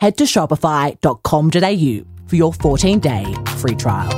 [0.00, 3.24] head to shopify.com.au for your 14 day
[3.58, 4.08] free trial.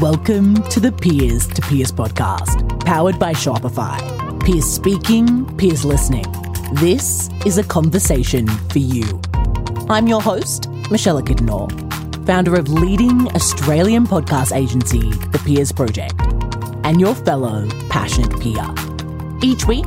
[0.00, 3.98] Welcome to the Peers to Peers podcast, powered by Shopify.
[4.44, 6.24] Peers speaking, peers listening.
[6.74, 9.20] This is a conversation for you.
[9.88, 11.70] I'm your host, Michelle Kidnor,
[12.26, 16.14] founder of leading Australian podcast agency, The Peers Project,
[16.84, 18.66] and your fellow passionate peer.
[19.42, 19.86] Each week,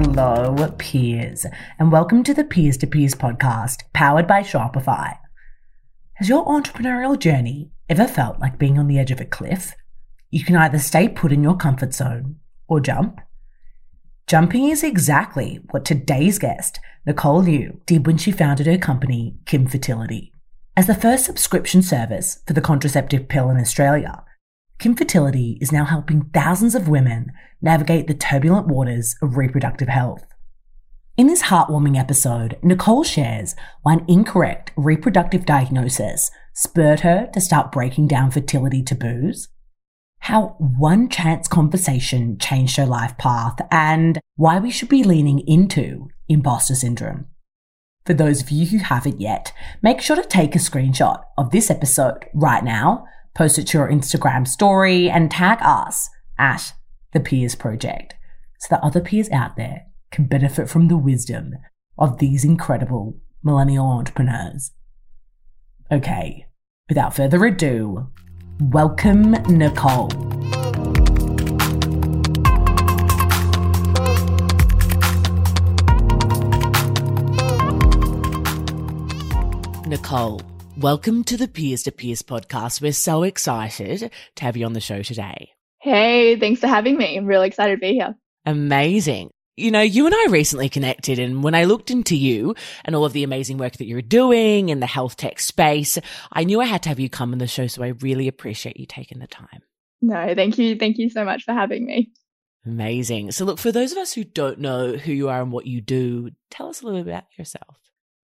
[0.00, 1.44] Hello, peers,
[1.76, 5.18] and welcome to the Peers to Peers podcast, powered by Shopify.
[6.12, 9.74] Has your entrepreneurial journey ever felt like being on the edge of a cliff?
[10.30, 12.36] You can either stay put in your comfort zone
[12.68, 13.20] or jump.
[14.28, 19.66] Jumping is exactly what today's guest, Nicole Liu, did when she founded her company, Kin
[19.66, 20.32] Fertility.
[20.76, 24.22] As the first subscription service for the contraceptive pill in Australia,
[24.78, 30.24] Kin Fertility is now helping thousands of women navigate the turbulent waters of reproductive health.
[31.16, 37.72] In this heartwarming episode, Nicole shares why an incorrect reproductive diagnosis spurred her to start
[37.72, 39.48] breaking down fertility taboos,
[40.20, 46.08] how one chance conversation changed her life path, and why we should be leaning into
[46.28, 47.26] imposter syndrome.
[48.06, 49.52] For those of you who haven't yet,
[49.82, 53.06] make sure to take a screenshot of this episode right now
[53.38, 56.10] post it to your Instagram story, and tag us
[56.40, 56.72] at
[57.12, 58.16] the Peers Project
[58.58, 61.54] so that other peers out there can benefit from the wisdom
[61.96, 64.72] of these incredible millennial entrepreneurs.
[65.92, 66.46] Okay,
[66.88, 68.08] without further ado,
[68.58, 70.08] welcome Nicole.
[79.86, 80.42] Nicole,
[80.78, 82.80] Welcome to the Peers to Peers podcast.
[82.80, 85.50] We're so excited to have you on the show today.
[85.80, 87.18] Hey, thanks for having me.
[87.18, 88.14] I'm really excited to be here.
[88.46, 89.30] Amazing.
[89.56, 93.04] You know, you and I recently connected, and when I looked into you and all
[93.04, 95.98] of the amazing work that you're doing in the health tech space,
[96.30, 97.66] I knew I had to have you come on the show.
[97.66, 99.62] So I really appreciate you taking the time.
[100.00, 100.76] No, thank you.
[100.76, 102.12] Thank you so much for having me.
[102.64, 103.32] Amazing.
[103.32, 105.80] So, look, for those of us who don't know who you are and what you
[105.80, 107.78] do, tell us a little bit about yourself.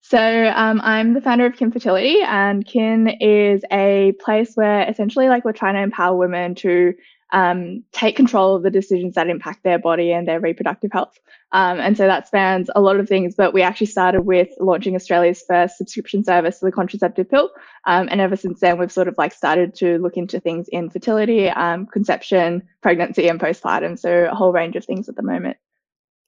[0.03, 5.28] So um, I'm the founder of Kin Fertility, and Kin is a place where essentially,
[5.28, 6.94] like, we're trying to empower women to
[7.33, 11.16] um, take control of the decisions that impact their body and their reproductive health.
[11.53, 14.94] Um, and so that spans a lot of things, but we actually started with launching
[14.97, 17.50] Australia's first subscription service for the contraceptive pill.
[17.84, 20.91] Um, and ever since then, we've sort of like started to look into things in
[20.91, 23.99] fertility, um, conception, pregnancy, and postpartum.
[23.99, 25.56] So a whole range of things at the moment.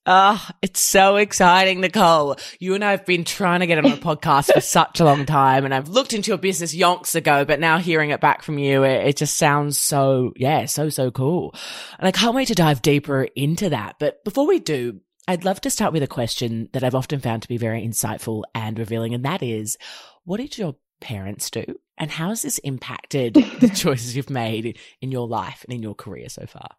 [0.04, 2.36] Oh, it's so exciting, Nicole.
[2.58, 5.26] You and I have been trying to get on a podcast for such a long
[5.26, 8.58] time, and I've looked into your business yonks ago, but now hearing it back from
[8.58, 11.54] you, it, it, just sounds so, yeah, so, so cool.
[12.00, 13.96] And I can't wait to dive deeper into that.
[14.00, 17.42] But before we do, I'd love to start with a question that I've often found
[17.42, 19.76] to be very insightful and revealing, and that is,
[20.24, 21.64] what did your parents do?
[21.96, 25.94] And how has this impacted the choices you've made in your life and in your
[25.94, 26.70] career so far?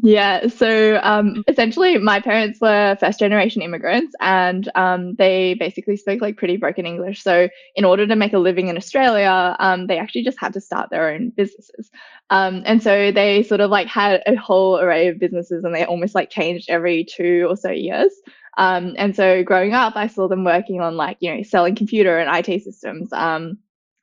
[0.00, 6.20] Yeah, so um, essentially, my parents were first generation immigrants and um, they basically spoke
[6.22, 7.22] like pretty broken English.
[7.22, 10.60] So, in order to make a living in Australia, um, they actually just had to
[10.62, 11.90] start their own businesses.
[12.30, 15.84] Um, and so, they sort of like had a whole array of businesses and they
[15.84, 18.12] almost like changed every two or so years.
[18.56, 22.18] Um, and so, growing up, I saw them working on like, you know, selling computer
[22.18, 23.12] and IT systems.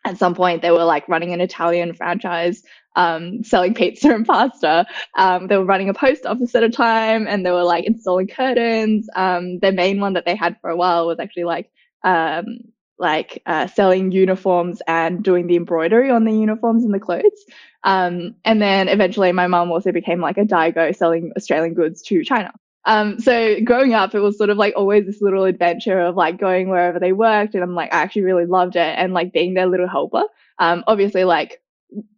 [0.05, 2.63] At some point, they were like running an Italian franchise
[2.95, 4.85] um, selling pizza and pasta.
[5.17, 8.27] Um, they were running a post office at a time and they were like installing
[8.27, 9.07] curtains.
[9.15, 11.69] Um, the main one that they had for a while was actually like,
[12.03, 12.45] um,
[12.97, 17.45] like uh, selling uniforms and doing the embroidery on the uniforms and the clothes.
[17.83, 22.23] Um, and then eventually my mom also became like a Daigou selling Australian goods to
[22.23, 22.51] China.
[22.85, 26.39] Um, so growing up, it was sort of like always this little adventure of like
[26.39, 27.53] going wherever they worked.
[27.53, 30.23] And I'm like, I actually really loved it and like being their little helper.
[30.57, 31.61] Um, obviously like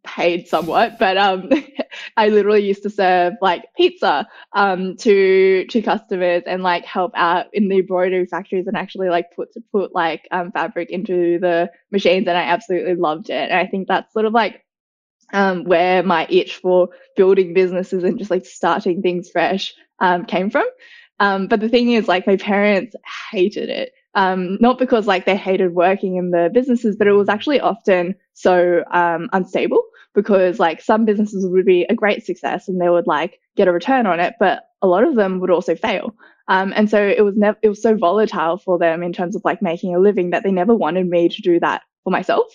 [0.04, 1.50] paid somewhat, but um,
[2.18, 7.48] I literally used to serve like pizza um, to to customers and like help out
[7.54, 11.72] in the embroidery factories and actually like put to put like um, fabric into the
[11.92, 13.50] machines, and I absolutely loved it.
[13.50, 14.64] And I think that's sort of like
[15.34, 20.50] um, where my itch for building businesses and just like starting things fresh um, came
[20.50, 20.66] from.
[21.20, 22.96] Um, but the thing is, like, my parents
[23.32, 23.94] hated it.
[24.14, 28.14] Um, not because like they hated working in the businesses, but it was actually often
[28.34, 29.82] so um, unstable
[30.14, 33.72] because like some businesses would be a great success and they would like get a
[33.72, 36.14] return on it, but a lot of them would also fail.
[36.48, 39.44] Um, and so it was never it was so volatile for them in terms of
[39.46, 42.48] like making a living that they never wanted me to do that for myself.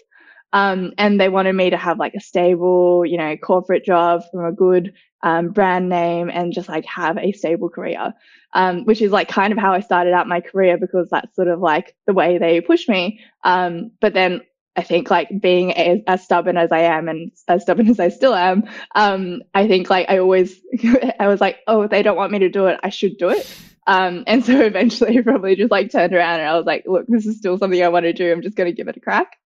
[0.52, 4.44] Um, and they wanted me to have like a stable, you know, corporate job from
[4.44, 4.92] a good
[5.26, 8.14] um, brand name and just like have a stable career,
[8.52, 11.48] um, which is like kind of how I started out my career because that's sort
[11.48, 13.18] of like the way they pushed me.
[13.42, 14.42] Um, but then
[14.76, 18.10] I think like being as, as, stubborn as I am and as stubborn as I
[18.10, 20.60] still am, um, I think like I always,
[21.18, 22.78] I was like, oh, they don't want me to do it.
[22.84, 23.52] I should do it.
[23.88, 27.26] Um, and so eventually probably just like turned around and I was like, look, this
[27.26, 28.30] is still something I want to do.
[28.30, 29.38] I'm just going to give it a crack.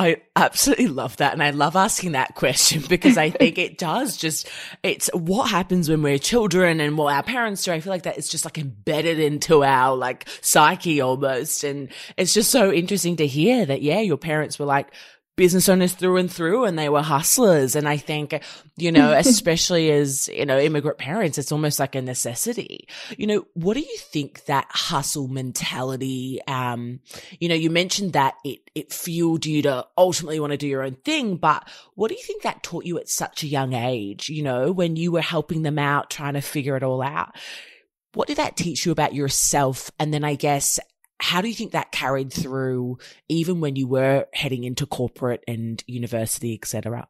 [0.00, 1.34] I absolutely love that.
[1.34, 4.48] And I love asking that question because I think it does just,
[4.82, 7.72] it's what happens when we're children and what our parents do.
[7.72, 11.64] I feel like that is just like embedded into our like psyche almost.
[11.64, 14.90] And it's just so interesting to hear that, yeah, your parents were like,
[15.40, 17.74] business owners through and through and they were hustlers.
[17.74, 18.38] And I think,
[18.76, 22.86] you know, especially as, you know, immigrant parents, it's almost like a necessity.
[23.16, 27.00] You know, what do you think that hustle mentality, um,
[27.38, 30.82] you know, you mentioned that it, it fueled you to ultimately want to do your
[30.82, 34.28] own thing, but what do you think that taught you at such a young age,
[34.28, 37.34] you know, when you were helping them out, trying to figure it all out?
[38.12, 39.90] What did that teach you about yourself?
[39.98, 40.78] And then I guess
[41.20, 45.82] how do you think that carried through even when you were heading into corporate and
[45.86, 47.08] university, etc.?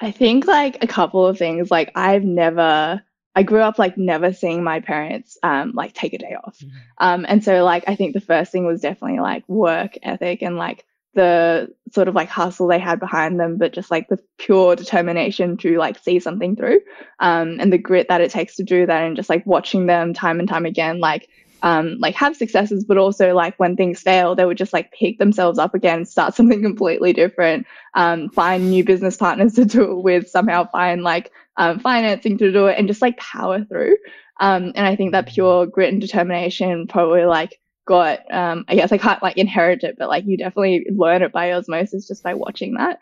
[0.00, 1.70] I think like a couple of things.
[1.70, 3.02] Like I've never
[3.36, 6.58] I grew up like never seeing my parents um, like take a day off.
[6.58, 6.76] Mm-hmm.
[6.98, 10.56] Um, and so like I think the first thing was definitely like work ethic and
[10.56, 10.84] like
[11.14, 15.56] the sort of like hustle they had behind them, but just like the pure determination
[15.58, 16.80] to like see something through
[17.20, 20.12] um, and the grit that it takes to do that and just like watching them
[20.12, 21.28] time and time again like
[21.64, 25.18] um, like have successes, but also like when things fail, they would just like pick
[25.18, 30.02] themselves up again, start something completely different, um, find new business partners to do it
[30.02, 33.96] with, somehow find like um, financing to do it, and just like power through.
[34.40, 38.92] Um, and I think that pure grit and determination probably like got, um, I guess
[38.92, 42.34] I can't like inherit it, but like you definitely learn it by osmosis just by
[42.34, 42.98] watching that.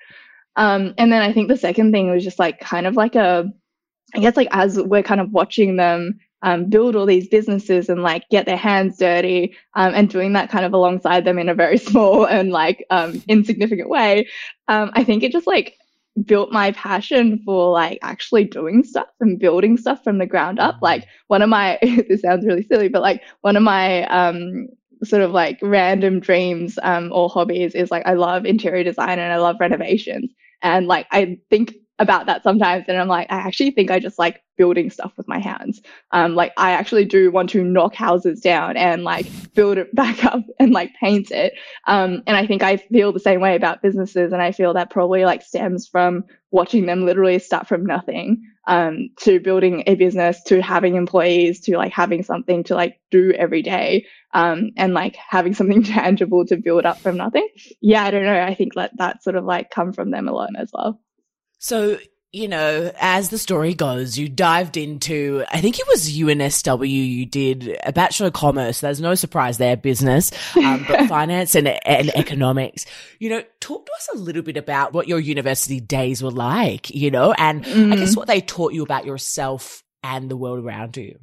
[0.55, 3.53] Um, and then I think the second thing was just like kind of like a,
[4.14, 8.02] I guess like as we're kind of watching them um, build all these businesses and
[8.02, 11.54] like get their hands dirty um, and doing that kind of alongside them in a
[11.54, 14.26] very small and like um, insignificant way
[14.68, 15.76] um, i think it just like
[16.26, 20.74] built my passion for like actually doing stuff and building stuff from the ground up
[20.76, 20.84] mm-hmm.
[20.84, 21.78] like one of my
[22.08, 24.68] this sounds really silly but like one of my um
[25.04, 29.32] sort of like random dreams um, or hobbies is like I love interior design and
[29.32, 30.30] I love renovations.
[30.62, 34.19] And like I think about that sometimes and I'm like, I actually think I just
[34.19, 35.81] like building stuff with my hands.
[36.10, 40.25] Um, like I actually do want to knock houses down and like build it back
[40.25, 41.54] up and like paint it.
[41.87, 44.90] Um, and I think I feel the same way about businesses and I feel that
[44.90, 50.42] probably like stems from watching them literally start from nothing um, to building a business
[50.44, 55.16] to having employees to like having something to like do every day um, and like
[55.16, 57.49] having something tangible to build up from nothing.
[57.80, 58.40] Yeah, I don't know.
[58.40, 61.00] I think that that sort of like come from them a lot as well.
[61.62, 61.97] So,
[62.33, 67.25] you know, as the story goes, you dived into, I think it was UNSW, you
[67.25, 68.81] did a Bachelor of Commerce.
[68.81, 72.85] There's no surprise there, business, um, but finance and, and economics.
[73.21, 76.90] You know, talk to us a little bit about what your university days were like,
[76.90, 77.92] you know, and mm.
[77.92, 78.16] I guess mm.
[78.16, 81.16] what they taught you about yourself and the world around you.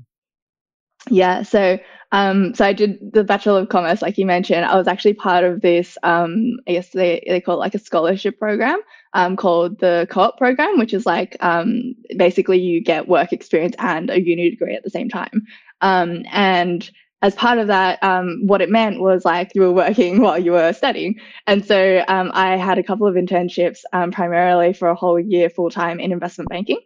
[1.09, 1.79] Yeah, so
[2.13, 4.63] um, so I did the Bachelor of Commerce, like you mentioned.
[4.63, 7.79] I was actually part of this, um, I guess they, they call it like a
[7.79, 8.79] scholarship program
[9.13, 14.09] um, called the co-op program, which is like um, basically you get work experience and
[14.09, 15.45] a uni degree at the same time.
[15.81, 16.89] Um, and
[17.21, 20.53] as part of that, um, what it meant was like you were working while you
[20.53, 21.19] were studying.
[21.47, 25.49] And so um, I had a couple of internships, um, primarily for a whole year
[25.49, 26.79] full time in investment banking.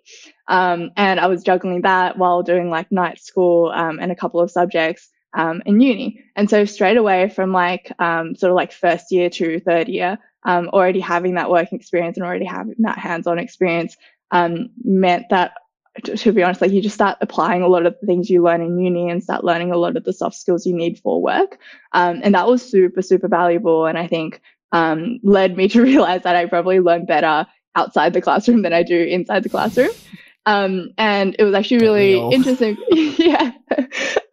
[0.48, 4.40] Um, and I was juggling that while doing like night school um, and a couple
[4.40, 6.24] of subjects um, in uni.
[6.36, 11.00] And so straight away from like sort of like first year to third year, already
[11.00, 13.98] having that working experience and already having that hands on experience
[14.84, 15.54] meant that
[16.04, 18.42] to, to, be honest, like you just start applying a lot of the things you
[18.42, 21.22] learn in uni and start learning a lot of the soft skills you need for
[21.22, 21.60] work.
[21.92, 23.86] Um, and that was super, super valuable.
[23.86, 27.46] And I think um, led me to realize that I probably learn better
[27.76, 29.92] outside the classroom than I do inside the classroom.
[30.46, 32.78] Um, and it was actually really interesting.
[32.92, 33.52] yeah.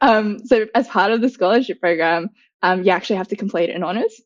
[0.00, 2.30] Um, so as part of the scholarship program,
[2.62, 4.20] um, you actually have to complete an honors.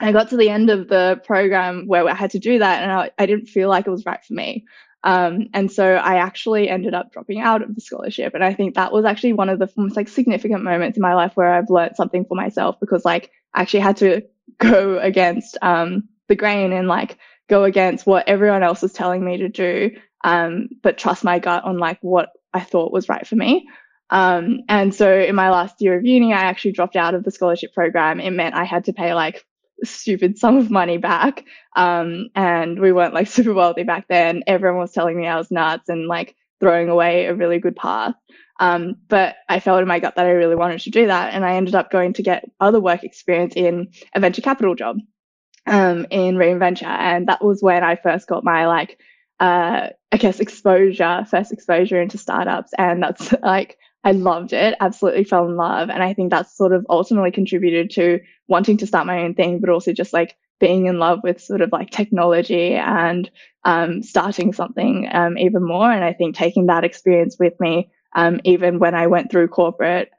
[0.00, 2.92] I got to the end of the program where I had to do that and
[2.92, 4.64] I, I didn't feel like it was right for me.
[5.04, 8.34] Um, and so I actually ended up dropping out of the scholarship.
[8.34, 11.14] And I think that was actually one of the most like significant moments in my
[11.14, 14.22] life where I've learned something for myself because like I actually had to
[14.58, 19.38] go against, um, the grain and like go against what everyone else was telling me
[19.38, 19.90] to do.
[20.24, 23.68] Um, but trust my gut on like what I thought was right for me.
[24.10, 27.30] Um, and so in my last year of uni, I actually dropped out of the
[27.30, 28.20] scholarship program.
[28.20, 29.44] It meant I had to pay like
[29.84, 31.44] stupid sum of money back.
[31.76, 34.42] Um, and we weren't like super wealthy back then.
[34.46, 38.14] Everyone was telling me I was nuts and like throwing away a really good path.
[38.60, 41.32] Um, but I felt in my gut that I really wanted to do that.
[41.32, 44.98] And I ended up going to get other work experience in a venture capital job,
[45.66, 46.86] um, in Reinventure.
[46.86, 48.98] And that was when I first got my like,
[49.38, 52.72] uh, I guess exposure, first exposure into startups.
[52.76, 55.90] And that's like, I loved it, absolutely fell in love.
[55.90, 59.60] And I think that's sort of ultimately contributed to wanting to start my own thing,
[59.60, 63.30] but also just like being in love with sort of like technology and
[63.64, 65.90] um, starting something um, even more.
[65.90, 70.10] And I think taking that experience with me, um, even when I went through corporate,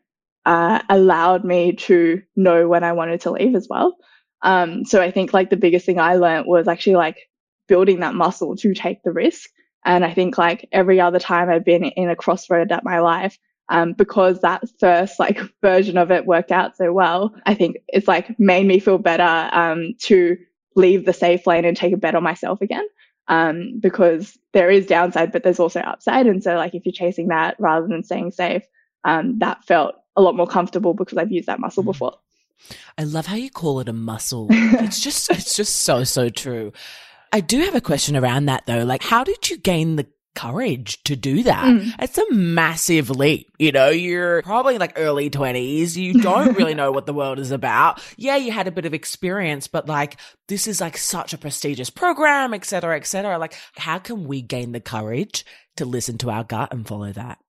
[0.45, 3.97] uh, allowed me to know when I wanted to leave as well.
[4.41, 7.29] Um, so I think like the biggest thing I learned was actually like
[7.67, 9.49] building that muscle to take the risk.
[9.85, 13.37] And I think like every other time I've been in a crossroad at my life,
[13.69, 17.33] um, because that first like version of it worked out so well.
[17.45, 20.37] I think it's like made me feel better um, to
[20.75, 22.87] leave the safe lane and take a bet on myself again.
[23.27, 26.25] Um, because there is downside, but there's also upside.
[26.25, 28.63] And so like if you're chasing that rather than staying safe,
[29.03, 31.87] um, that felt a lot more comfortable because I've used that muscle mm.
[31.87, 32.17] before.
[32.97, 34.47] I love how you call it a muscle.
[34.51, 36.73] it's just, it's just so, so true.
[37.31, 38.83] I do have a question around that though.
[38.83, 41.65] Like, how did you gain the courage to do that.
[41.65, 41.91] Mm.
[41.99, 43.51] It's a massive leap.
[43.59, 45.97] You know, you're probably like early twenties.
[45.97, 48.01] You don't really know what the world is about.
[48.17, 50.17] Yeah, you had a bit of experience, but like
[50.47, 53.37] this is like such a prestigious program, et cetera, et cetera.
[53.37, 55.45] Like how can we gain the courage
[55.77, 57.39] to listen to our gut and follow that?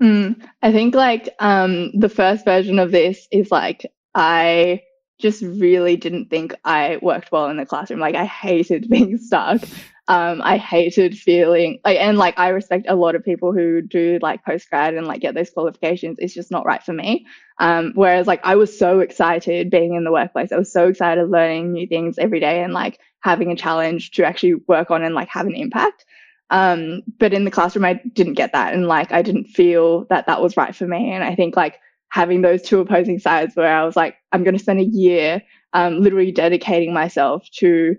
[0.00, 4.82] Mm, I think like, um, the first version of this is like, I
[5.22, 8.00] just really didn't think I worked well in the classroom.
[8.00, 9.62] Like I hated being stuck.
[10.08, 14.18] Um, I hated feeling like, and like I respect a lot of people who do
[14.20, 16.18] like post grad and like get those qualifications.
[16.18, 17.24] It's just not right for me.
[17.58, 20.50] Um, whereas like I was so excited being in the workplace.
[20.50, 24.24] I was so excited learning new things every day and like having a challenge to
[24.24, 26.04] actually work on and like have an impact.
[26.50, 28.74] Um, but in the classroom, I didn't get that.
[28.74, 31.12] And like, I didn't feel that that was right for me.
[31.12, 31.78] And I think like
[32.12, 35.42] having those two opposing sides where I was like, I'm going to spend a year,
[35.72, 37.96] um, literally dedicating myself to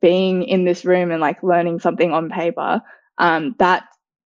[0.00, 2.80] being in this room and like learning something on paper,
[3.18, 3.82] um, that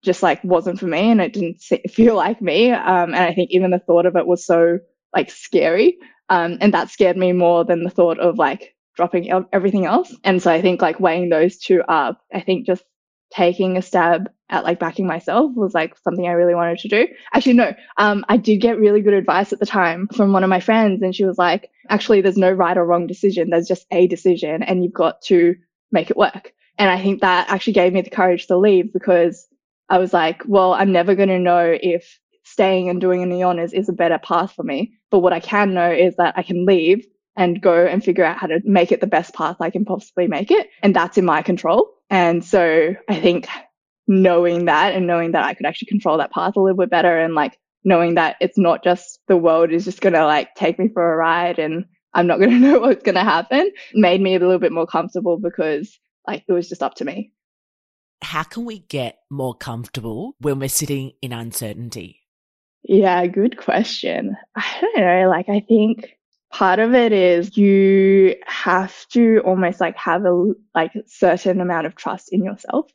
[0.03, 2.69] just like wasn't for me and it didn't feel like me.
[2.71, 4.77] Um, and I think even the thought of it was so
[5.15, 5.97] like scary.
[6.29, 10.15] Um, and that scared me more than the thought of like dropping everything else.
[10.23, 12.83] And so I think like weighing those two up, I think just
[13.33, 17.07] taking a stab at like backing myself was like something I really wanted to do.
[17.33, 20.49] Actually, no, um, I did get really good advice at the time from one of
[20.49, 23.49] my friends, and she was like, actually, there's no right or wrong decision.
[23.49, 25.55] There's just a decision, and you've got to
[25.91, 26.53] make it work.
[26.77, 29.47] And I think that actually gave me the courage to leave because
[29.89, 33.73] I was like, well, I'm never going to know if staying and doing the honors
[33.73, 34.93] is a better path for me.
[35.09, 37.05] But what I can know is that I can leave
[37.35, 40.27] and go and figure out how to make it the best path I can possibly
[40.27, 40.69] make it.
[40.83, 41.89] And that's in my control.
[42.09, 43.47] And so I think
[44.07, 47.19] knowing that and knowing that I could actually control that path a little bit better
[47.19, 50.79] and like knowing that it's not just the world is just going to like take
[50.79, 54.21] me for a ride and I'm not going to know what's going to happen made
[54.21, 57.31] me a little bit more comfortable because like it was just up to me.
[58.21, 62.21] How can we get more comfortable when we're sitting in uncertainty?
[62.83, 64.35] Yeah, good question.
[64.55, 65.29] I don't know.
[65.29, 66.17] Like, I think
[66.51, 71.95] part of it is you have to almost like have a like certain amount of
[71.95, 72.91] trust in yourself.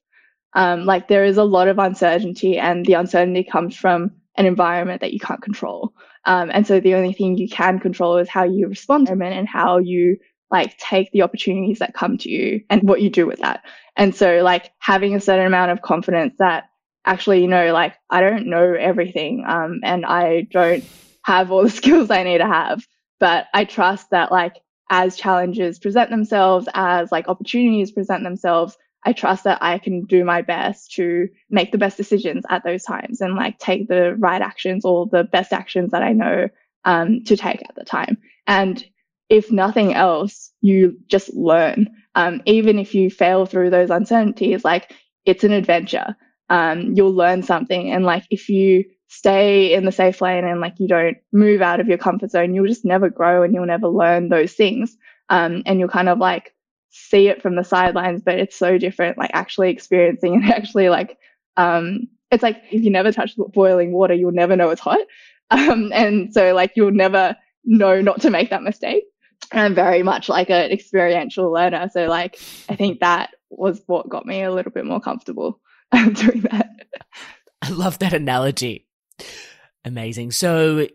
[0.55, 5.01] Um, like there is a lot of uncertainty and the uncertainty comes from an environment
[5.01, 5.93] that you can't control.
[6.25, 9.23] Um, and so the only thing you can control is how you respond to them
[9.23, 10.19] and how you
[10.51, 13.63] like take the opportunities that come to you and what you do with that.
[13.97, 16.65] And so like having a certain amount of confidence that
[17.05, 19.45] actually, you know, like I don't know everything.
[19.47, 20.85] Um, and I don't
[21.25, 22.87] have all the skills I need to have
[23.19, 24.57] but I trust that like
[24.91, 28.77] as challenges present themselves, as like opportunities present themselves,
[29.09, 32.83] I trust that I can do my best to make the best decisions at those
[32.83, 36.51] times and like take the right actions or the best actions that I know
[36.85, 38.19] um, to take at the time.
[38.47, 38.85] And
[39.31, 41.89] if nothing else, you just learn.
[42.17, 44.93] Um, even if you fail through those uncertainties, like
[45.25, 46.15] it's an adventure.
[46.51, 47.91] Um, you'll learn something.
[47.91, 51.81] And like if you stay in the safe lane and like you don't move out
[51.81, 54.99] of your comfort zone, you'll just never grow and you'll never learn those things.
[55.31, 56.53] Um, and you'll kind of like
[56.91, 61.19] see it from the sidelines, but it's so different, like actually experiencing and actually like,
[61.57, 65.01] um, it's like if you never touch boiling water, you'll never know it's hot.
[65.51, 69.05] Um, and so like you'll never know not to make that mistake.
[69.51, 71.89] And I'm very much like an experiential learner.
[71.91, 75.59] So like I think that was what got me a little bit more comfortable
[75.93, 76.69] doing that.
[77.63, 78.87] I love that analogy.
[79.87, 80.33] Amazing.
[80.33, 80.87] So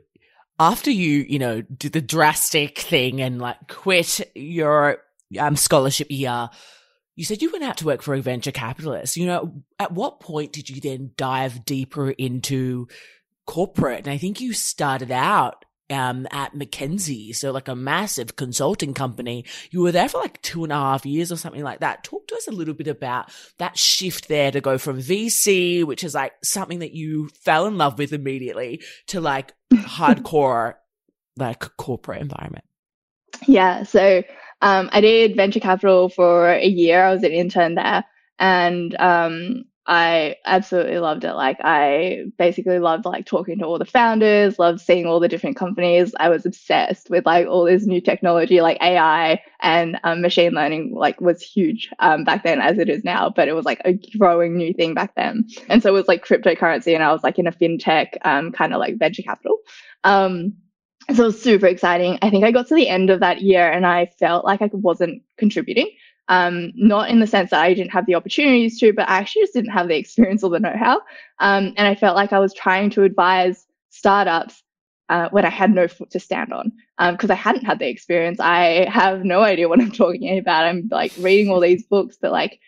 [0.59, 4.99] after you, you know, did the drastic thing and like quit your
[5.39, 6.49] um, scholarship year,
[7.15, 9.17] you said you went out to work for a venture capitalist.
[9.17, 12.87] You know, at what point did you then dive deeper into
[13.45, 13.99] corporate?
[13.99, 19.45] And I think you started out um, at McKinsey, so like a massive consulting company.
[19.69, 22.03] You were there for like two and a half years or something like that.
[22.03, 26.03] Talk to us a little bit about that shift there to go from VC, which
[26.03, 30.75] is like something that you fell in love with immediately, to like hardcore,
[31.37, 32.65] like corporate environment.
[33.47, 33.83] Yeah.
[33.83, 34.23] So
[34.63, 37.03] um, I did venture capital for a year.
[37.03, 38.05] I was an intern there.
[38.39, 41.33] And um, I absolutely loved it.
[41.33, 45.57] Like I basically loved like talking to all the founders, loved seeing all the different
[45.57, 46.15] companies.
[46.17, 50.93] I was obsessed with like all this new technology, like AI and um, machine learning,
[50.95, 53.99] like was huge um, back then as it is now, but it was like a
[54.17, 55.45] growing new thing back then.
[55.67, 58.73] And so it was like cryptocurrency and I was like in a fintech um, kind
[58.73, 59.57] of like venture capital.
[60.05, 60.53] Um,
[61.13, 62.17] so it was super exciting.
[62.21, 64.69] I think I got to the end of that year and I felt like I
[64.71, 65.89] wasn't contributing.
[66.29, 69.43] Um, not in the sense that I didn't have the opportunities to, but I actually
[69.43, 71.01] just didn't have the experience or the know-how.
[71.39, 74.63] Um, and I felt like I was trying to advise startups
[75.09, 77.89] uh, when I had no foot to stand on because um, I hadn't had the
[77.89, 78.39] experience.
[78.39, 80.65] I have no idea what I'm talking about.
[80.65, 82.59] I'm like reading all these books, but like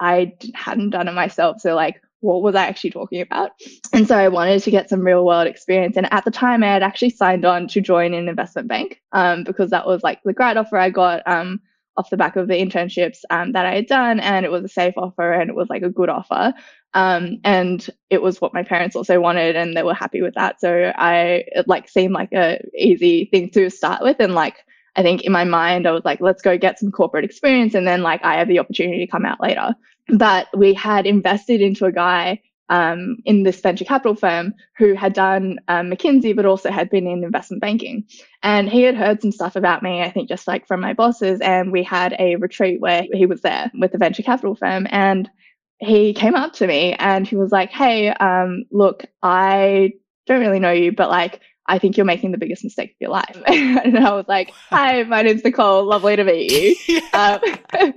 [0.00, 1.60] I hadn't done it myself.
[1.60, 3.52] So like, what was I actually talking about?
[3.92, 5.96] And so I wanted to get some real world experience.
[5.96, 9.44] And at the time, I had actually signed on to join an investment bank um,
[9.44, 11.22] because that was like the grad offer I got.
[11.26, 11.60] Um,
[11.96, 14.68] off the back of the internships um, that I had done, and it was a
[14.68, 16.52] safe offer and it was like a good offer.
[16.94, 20.60] Um, and it was what my parents also wanted, and they were happy with that.
[20.60, 24.56] So I it like seemed like a easy thing to start with, and like
[24.94, 27.86] I think in my mind I was like, let's go get some corporate experience, and
[27.86, 29.74] then like I have the opportunity to come out later.
[30.08, 35.12] But we had invested into a guy um, in this venture capital firm who had
[35.12, 38.04] done um, McKinsey, but also had been in investment banking.
[38.42, 41.40] And he had heard some stuff about me, I think, just like from my bosses.
[41.40, 44.86] And we had a retreat where he was there with the venture capital firm.
[44.90, 45.30] And
[45.78, 49.92] he came up to me and he was like, Hey, um, look, I
[50.26, 53.10] don't really know you, but like, I think you're making the biggest mistake of your
[53.10, 53.42] life.
[53.46, 55.84] and I was like, Hi, my name's Nicole.
[55.84, 57.00] Lovely to meet you.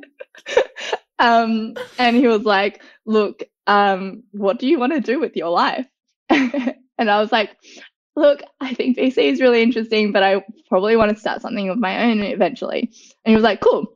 [1.19, 5.49] um, and he was like, Look, um, what do you want to do with your
[5.49, 5.85] life?
[6.29, 7.55] and I was like,
[8.15, 11.77] look, I think VC is really interesting, but I probably want to start something of
[11.77, 12.91] my own eventually.
[13.23, 13.87] And he was like, cool,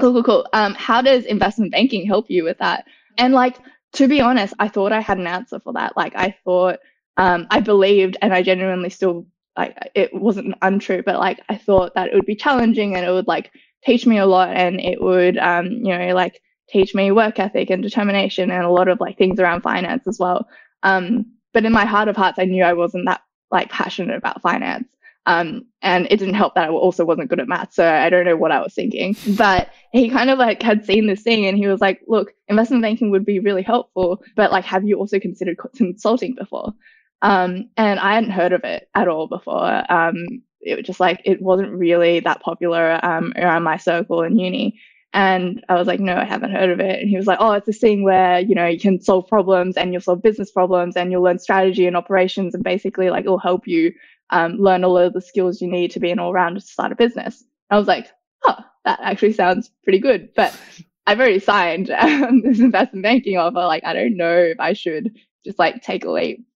[0.00, 0.48] cool, cool, cool.
[0.52, 2.86] Um, how does investment banking help you with that?
[3.18, 3.58] And like,
[3.94, 5.96] to be honest, I thought I had an answer for that.
[5.96, 6.78] Like, I thought,
[7.18, 11.94] um, I believed, and I genuinely still, like, it wasn't untrue, but like, I thought
[11.94, 13.50] that it would be challenging and it would like
[13.84, 16.40] teach me a lot and it would, um, you know, like,
[16.72, 20.18] teach me work ethic and determination and a lot of like things around finance as
[20.18, 20.48] well.
[20.82, 24.42] Um, but in my heart of hearts, I knew I wasn't that like passionate about
[24.42, 24.88] finance.
[25.24, 27.74] Um, and it didn't help that I also wasn't good at math.
[27.74, 31.06] So I don't know what I was thinking, but he kind of like had seen
[31.06, 34.64] this thing and he was like, look, investment banking would be really helpful, but like,
[34.64, 36.72] have you also considered consulting before?
[37.20, 39.84] Um, and I hadn't heard of it at all before.
[39.92, 44.38] Um, it was just like, it wasn't really that popular, um, around my circle in
[44.38, 44.80] uni.
[45.14, 47.00] And I was like, no, I haven't heard of it.
[47.00, 49.76] And he was like, oh, it's this thing where, you know, you can solve problems
[49.76, 53.38] and you'll solve business problems and you'll learn strategy and operations and basically like it'll
[53.38, 53.92] help you
[54.30, 56.92] um, learn all of the skills you need to be an all rounder to start
[56.92, 57.44] a business.
[57.68, 58.08] I was like,
[58.44, 60.30] oh, that actually sounds pretty good.
[60.34, 60.58] But
[61.06, 63.56] I've already signed um, this investment banking offer.
[63.56, 66.46] Like, I don't know if I should just like take a leap.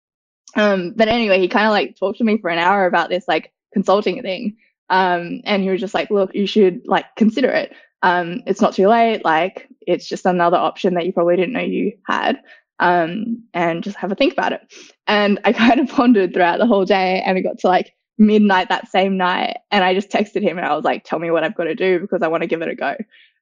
[0.54, 3.28] Um, but anyway, he kind of like talked to me for an hour about this
[3.28, 4.56] like consulting thing.
[4.88, 7.74] Um, and he was just like, look, you should like consider it
[8.06, 9.24] um, it's not too late.
[9.24, 12.40] Like it's just another option that you probably didn't know you had.
[12.78, 14.60] Um, and just have a think about it.
[15.08, 18.68] And I kind of pondered throughout the whole day and it got to like midnight
[18.68, 19.56] that same night.
[19.72, 21.74] And I just texted him and I was like, tell me what I've got to
[21.74, 22.94] do because I want to give it a go.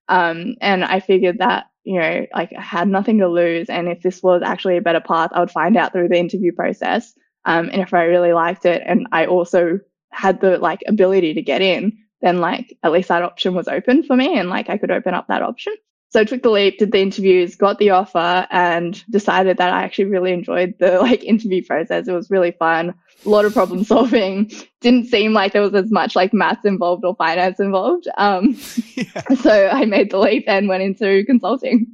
[0.08, 3.68] Um, and I figured that you know, like I had nothing to lose.
[3.68, 6.50] And if this was actually a better path, I would find out through the interview
[6.52, 7.12] process.
[7.44, 11.42] Um, and if I really liked it and I also had the like ability to
[11.42, 14.78] get in, then like at least that option was open for me and like I
[14.78, 15.74] could open up that option.
[16.08, 19.82] So I took the leap, did the interviews, got the offer and decided that I
[19.82, 22.08] actually really enjoyed the like interview process.
[22.08, 22.94] It was really fun.
[23.26, 24.50] A lot of problem solving.
[24.80, 28.08] Didn't seem like there was as much like maths involved or finance involved.
[28.16, 28.56] Um,
[28.94, 29.34] yeah.
[29.42, 31.88] so I made the leap and went into consulting.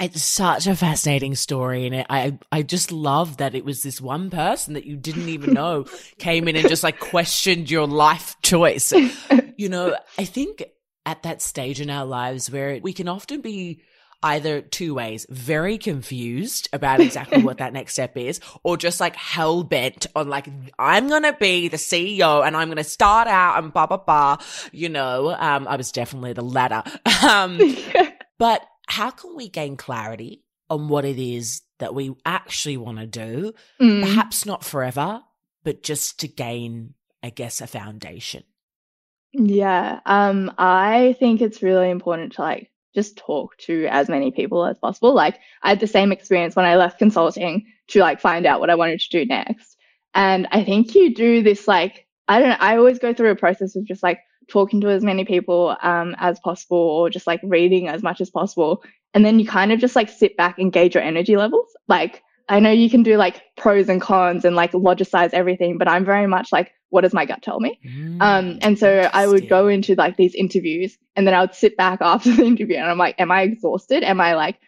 [0.00, 4.30] It's such a fascinating story, and I I just love that it was this one
[4.30, 5.86] person that you didn't even know
[6.18, 8.92] came in and just like questioned your life choice.
[9.58, 10.64] You know, I think
[11.04, 13.82] at that stage in our lives where we can often be
[14.22, 19.14] either two ways very confused about exactly what that next step is or just like
[19.14, 23.72] hell bent on like i'm gonna be the ceo and i'm gonna start out and
[23.72, 24.36] blah blah blah
[24.72, 26.82] you know um i was definitely the latter.
[27.24, 27.60] Um
[28.38, 33.06] but how can we gain clarity on what it is that we actually want to
[33.06, 33.52] do?
[33.80, 34.02] Mm.
[34.02, 35.20] perhaps not forever
[35.64, 38.42] but just to gain i guess a foundation
[39.32, 44.64] yeah, um, I think it's really important to like just talk to as many people
[44.64, 45.14] as possible.
[45.14, 48.70] Like I had the same experience when I left consulting to like find out what
[48.70, 49.76] I wanted to do next.
[50.14, 53.36] And I think you do this like I don't know, I always go through a
[53.36, 57.40] process of just like talking to as many people um, as possible or just like
[57.42, 58.82] reading as much as possible.
[59.14, 61.68] And then you kind of just like sit back and gauge your energy levels.
[61.86, 65.88] Like I know you can do like pros and cons and like logicize everything, but
[65.88, 67.78] I'm very much like, what does my gut tell me?
[67.86, 71.54] Mm, um, and so I would go into like these interviews and then I would
[71.54, 74.02] sit back after the interview and I'm like, am I exhausted?
[74.02, 74.58] Am I like,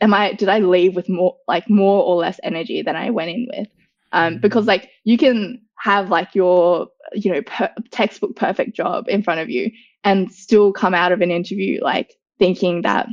[0.00, 3.30] am I, did I leave with more, like more or less energy than I went
[3.30, 3.68] in with?
[4.12, 4.40] Um, mm.
[4.40, 9.40] because like you can have like your, you know, per- textbook perfect job in front
[9.40, 9.70] of you
[10.04, 13.06] and still come out of an interview like thinking that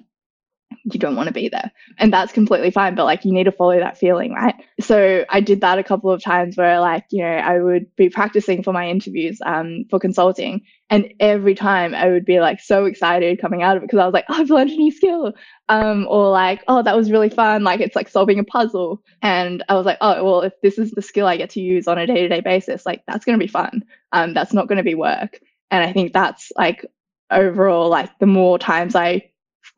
[0.85, 1.71] you don't want to be there.
[1.97, 2.95] And that's completely fine.
[2.95, 4.55] But like, you need to follow that feeling, right?
[4.79, 8.09] So I did that a couple of times where like, you know, I would be
[8.09, 10.61] practicing for my interviews, um, for consulting.
[10.89, 14.05] And every time I would be like so excited coming out of it because I
[14.05, 15.33] was like, oh, I've learned a new skill.
[15.67, 17.63] Um, or like, oh, that was really fun.
[17.63, 19.03] Like, it's like solving a puzzle.
[19.21, 21.87] And I was like, oh, well, if this is the skill I get to use
[21.87, 23.83] on a day to day basis, like, that's going to be fun.
[24.11, 25.39] Um, that's not going to be work.
[25.69, 26.85] And I think that's like
[27.29, 29.29] overall, like, the more times I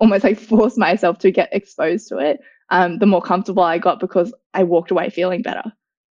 [0.02, 4.00] almost like force myself to get exposed to it, um, the more comfortable I got
[4.00, 5.72] because I walked away feeling better.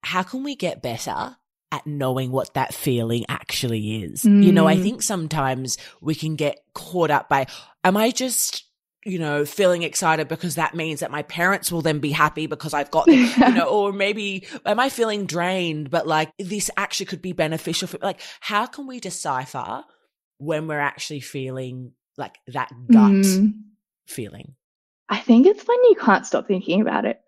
[0.03, 1.35] How can we get better
[1.71, 4.23] at knowing what that feeling actually is?
[4.23, 4.43] Mm.
[4.43, 4.81] You know, I mm.
[4.81, 7.45] think sometimes we can get caught up by,
[7.83, 8.63] am I just
[9.05, 12.73] you know, feeling excited because that means that my parents will then be happy because
[12.73, 17.21] I've got, you know, or maybe am I feeling drained, but like this actually could
[17.21, 19.83] be beneficial for, like, how can we decipher
[20.37, 23.53] when we're actually feeling like that gut mm
[24.05, 24.55] feeling?
[25.09, 27.19] I think it's when you can't stop thinking about it.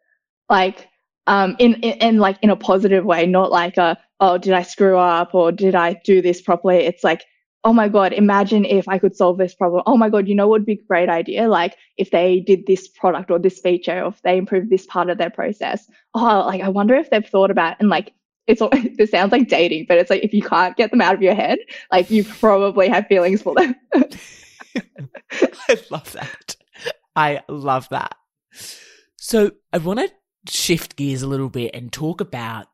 [0.49, 0.87] Like,
[1.27, 4.61] um, in, in, in like in a positive way, not like a, oh, did I
[4.61, 6.77] screw up or did I do this properly?
[6.77, 7.25] It's like,
[7.63, 9.81] oh my God, imagine if I could solve this problem.
[9.87, 11.47] Oh my God, you know what would be a great idea?
[11.49, 15.09] Like if they did this product or this feature, or if they improved this part
[15.09, 15.89] of their process.
[16.13, 18.13] Oh, like I wonder if they've thought about and like
[18.45, 21.15] it's all, this sounds like dating, but it's like if you can't get them out
[21.15, 21.57] of your head,
[21.91, 23.75] like you probably have feelings for them.
[25.33, 26.55] I love that.
[27.15, 28.15] I love that.
[29.17, 30.11] So I want to
[30.51, 32.67] shift gears a little bit and talk about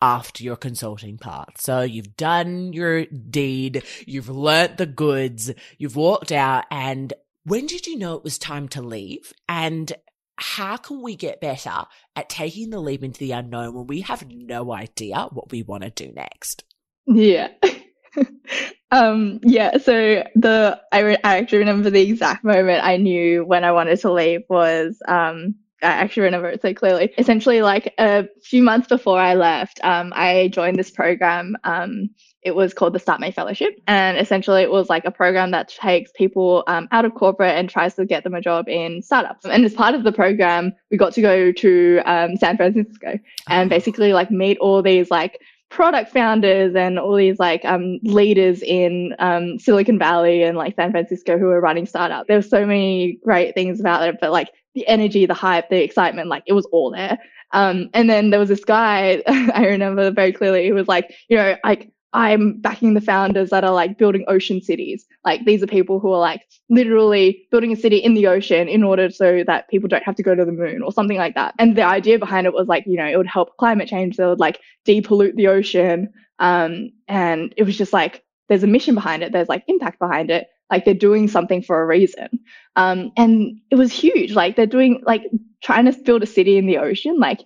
[0.00, 1.60] after your consulting part.
[1.60, 7.12] So you've done your deed, you've learnt the goods, you've walked out and
[7.44, 9.32] when did you know it was time to leave?
[9.48, 9.92] And
[10.36, 11.84] how can we get better
[12.16, 15.82] at taking the leap into the unknown when we have no idea what we want
[15.82, 16.64] to do next?
[17.06, 17.48] Yeah.
[18.92, 23.64] um, yeah, so the I, re- I actually remember the exact moment I knew when
[23.64, 27.10] I wanted to leave was um, I actually remember it so clearly.
[27.16, 31.56] Essentially, like a few months before I left, um, I joined this program.
[31.64, 32.10] Um,
[32.42, 36.10] it was called the Startmate Fellowship, and essentially it was like a program that takes
[36.14, 39.46] people um, out of corporate and tries to get them a job in startups.
[39.46, 43.70] And as part of the program, we got to go to um, San Francisco and
[43.70, 45.40] basically like meet all these like
[45.72, 50.90] product founders and all these like um, leaders in um, Silicon Valley and like San
[50.90, 52.28] Francisco who were running startups.
[52.28, 56.28] There's so many great things about it, but like the energy, the hype, the excitement,
[56.28, 57.18] like it was all there.
[57.52, 60.64] Um, and then there was this guy I remember very clearly.
[60.64, 64.60] He was like, you know, like I'm backing the founders that are like building ocean
[64.60, 65.06] cities.
[65.24, 68.82] Like these are people who are like literally building a city in the ocean in
[68.82, 71.54] order so that people don't have to go to the moon or something like that.
[71.58, 74.16] And the idea behind it was like, you know, it would help climate change.
[74.16, 76.12] They would like depollute the ocean.
[76.38, 80.30] Um, and it was just like, there's a mission behind it, there's like impact behind
[80.30, 82.28] it, like they're doing something for a reason.
[82.76, 84.32] Um, and it was huge.
[84.32, 85.22] Like they're doing like
[85.62, 87.18] trying to build a city in the ocean.
[87.18, 87.40] Like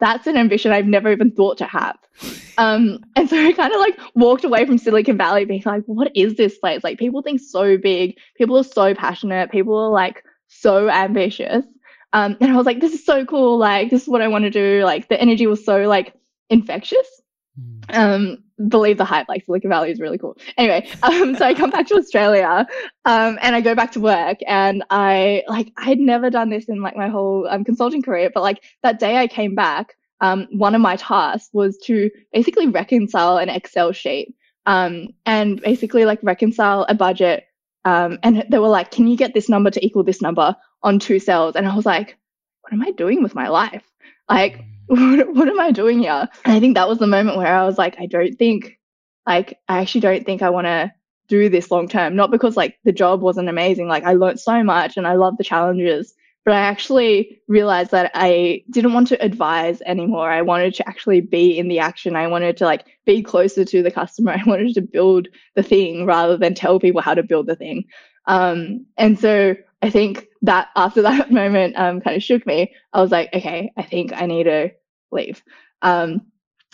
[0.00, 1.96] that's an ambition I've never even thought to have.
[2.56, 6.10] Um, and so I kind of like walked away from Silicon Valley being like, what
[6.14, 6.82] is this place?
[6.84, 11.64] Like people think so big, people are so passionate, people are like so ambitious.
[12.12, 13.58] Um, and I was like, this is so cool.
[13.58, 14.82] Like, this is what I want to do.
[14.84, 16.14] Like, the energy was so like
[16.48, 17.06] infectious.
[17.54, 17.80] Hmm.
[17.90, 19.28] Um, believe the hype.
[19.28, 20.36] Like, Silicon Valley is really cool.
[20.56, 22.66] Anyway, um, so I come back to Australia,
[23.04, 26.66] um, and I go back to work, and I like I had never done this
[26.68, 30.46] in like my whole um consulting career, but like that day I came back, um,
[30.52, 34.34] one of my tasks was to basically reconcile an Excel sheet,
[34.66, 37.44] um, and basically like reconcile a budget.
[37.84, 40.98] Um, and they were like, "Can you get this number to equal this number?" on
[40.98, 41.56] two cells.
[41.56, 42.16] And I was like,
[42.68, 43.84] what am I doing with my life?
[44.28, 46.28] Like, what, what am I doing here?
[46.44, 48.78] And I think that was the moment where I was like, I don't think,
[49.26, 50.92] like, I actually don't think I want to
[51.28, 52.14] do this long term.
[52.16, 53.88] Not because like the job wasn't amazing.
[53.88, 56.14] Like, I learned so much and I love the challenges.
[56.44, 60.30] But I actually realized that I didn't want to advise anymore.
[60.30, 62.16] I wanted to actually be in the action.
[62.16, 64.32] I wanted to like be closer to the customer.
[64.38, 67.84] I wanted to build the thing rather than tell people how to build the thing.
[68.26, 72.74] Um, and so I think that after that moment um, kind of shook me.
[72.92, 74.70] I was like, okay, I think I need to
[75.10, 75.42] leave.
[75.82, 76.22] Um,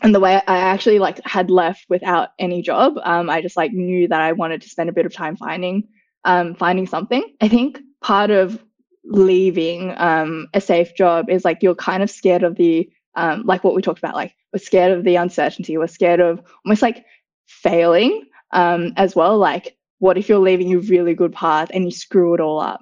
[0.02, 3.72] and the way I actually like had left without any job, um, I just like
[3.72, 5.88] knew that I wanted to spend a bit of time finding
[6.24, 7.22] um, finding something.
[7.40, 8.62] I think part of
[9.04, 13.62] leaving um, a safe job is like you're kind of scared of the um, like
[13.62, 17.04] what we talked about, like we're scared of the uncertainty, we're scared of almost like
[17.46, 19.38] failing as well.
[19.38, 22.80] Like, what if you're leaving a really good path and you screw it all up?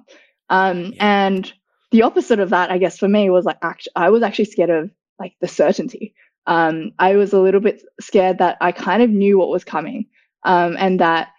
[0.49, 1.51] Um, and
[1.91, 4.69] the opposite of that, I guess, for me was like, act- I was actually scared
[4.69, 6.13] of like the certainty.
[6.45, 10.07] Um, I was a little bit scared that I kind of knew what was coming,
[10.43, 11.29] um, and that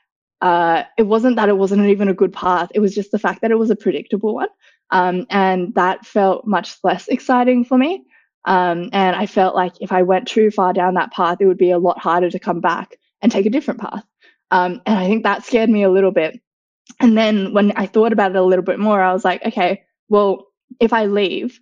[0.41, 2.71] uh, it wasn't that it wasn't even a good path.
[2.75, 4.49] It was just the fact that it was a predictable one,
[4.91, 8.05] um, and that felt much less exciting for me.
[8.47, 11.59] Um, and I felt like if I went too far down that path, it would
[11.59, 14.05] be a lot harder to come back and take a different path.
[14.51, 16.41] Um, and I think that scared me a little bit.
[17.01, 19.83] And then when I thought about it a little bit more, I was like, okay,
[20.09, 20.47] well,
[20.81, 21.61] if I leave,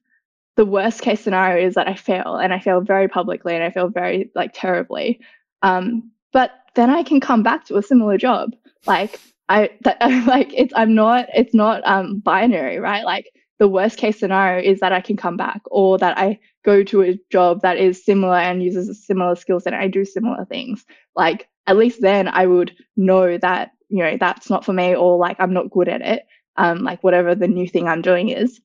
[0.57, 3.71] the worst case scenario is that I fail and I fail very publicly and I
[3.71, 5.21] fail very like terribly.
[5.63, 8.55] Um, but then I can come back to a similar job.
[8.87, 9.19] Like
[9.49, 13.05] I that like it's I'm not it's not um binary, right?
[13.05, 16.83] Like the worst case scenario is that I can come back or that I go
[16.85, 20.05] to a job that is similar and uses a similar skill set and I do
[20.05, 20.85] similar things.
[21.15, 25.19] Like at least then I would know that you know, that's not for me or
[25.19, 26.23] like I'm not good at it.
[26.57, 28.59] Um, like whatever the new thing I'm doing is.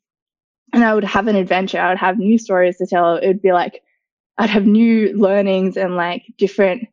[0.73, 1.79] And I would have an adventure.
[1.79, 3.17] I would have new stories to tell.
[3.17, 3.81] It would be like,
[4.37, 6.87] I'd have new learnings and like different,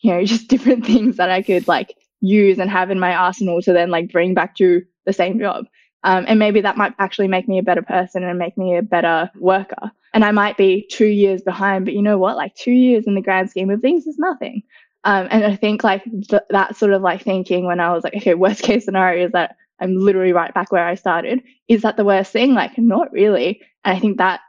[0.00, 3.62] you know, just different things that I could like use and have in my arsenal
[3.62, 5.66] to then like bring back to the same job.
[6.02, 8.82] Um, and maybe that might actually make me a better person and make me a
[8.82, 9.92] better worker.
[10.12, 12.36] And I might be two years behind, but you know what?
[12.36, 14.62] Like two years in the grand scheme of things is nothing.
[15.06, 18.16] Um, and I think like th- that sort of like thinking when I was like,
[18.16, 21.42] okay, worst case scenario is that I'm literally right back where I started.
[21.68, 22.54] Is that the worst thing?
[22.54, 23.60] Like, not really.
[23.84, 24.40] And I think that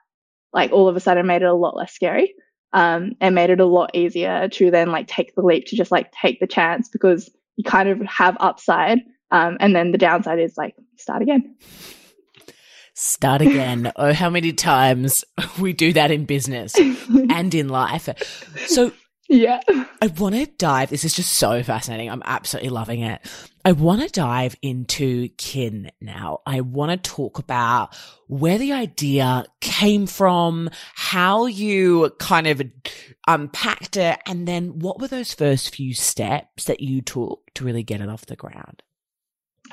[0.54, 2.34] like all of a sudden made it a lot less scary.
[2.74, 5.90] Um, and made it a lot easier to then like take the leap to just
[5.90, 9.00] like take the chance because you kind of have upside.
[9.32, 11.56] Um, and then the downside is like start again.
[12.94, 13.92] Start again.
[13.96, 15.24] oh, how many times
[15.60, 16.76] we do that in business
[17.30, 18.10] and in life.
[18.68, 18.92] So
[19.30, 19.60] yeah.
[20.02, 20.90] I want to dive.
[20.90, 22.10] This is just so fascinating.
[22.10, 23.22] I'm absolutely loving it.
[23.66, 26.40] I want to dive into kin now.
[26.46, 27.96] I want to talk about
[28.28, 32.62] where the idea came from, how you kind of
[33.28, 37.84] unpacked it, and then what were those first few steps that you took to really
[37.84, 38.82] get it off the ground?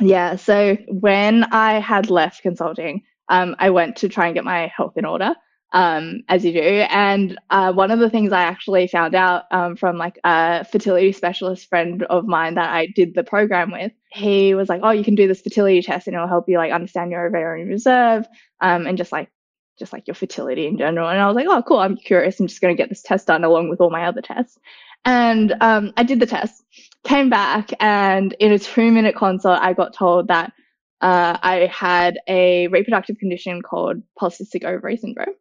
[0.00, 0.36] Yeah.
[0.36, 4.96] So when I had left consulting, um, I went to try and get my health
[4.96, 5.34] in order
[5.74, 6.60] um, as you do.
[6.60, 11.10] And uh, one of the things I actually found out um, from like a fertility
[11.10, 15.04] specialist friend of mine that I did the program with, he was like, "Oh, you
[15.04, 18.26] can do this fertility test, and it'll help you like understand your ovarian reserve
[18.60, 19.28] um, and just like
[19.76, 21.80] just like your fertility in general." And I was like, "Oh, cool!
[21.80, 22.38] I'm curious.
[22.38, 24.56] I'm just going to get this test done along with all my other tests."
[25.04, 26.62] And um, I did the test,
[27.02, 30.52] came back, and in a two minute consult, I got told that
[31.00, 35.34] uh, I had a reproductive condition called polycystic ovary syndrome,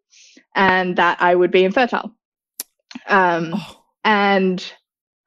[0.56, 2.14] and that I would be infertile.
[3.08, 3.80] Um, oh.
[4.04, 4.74] And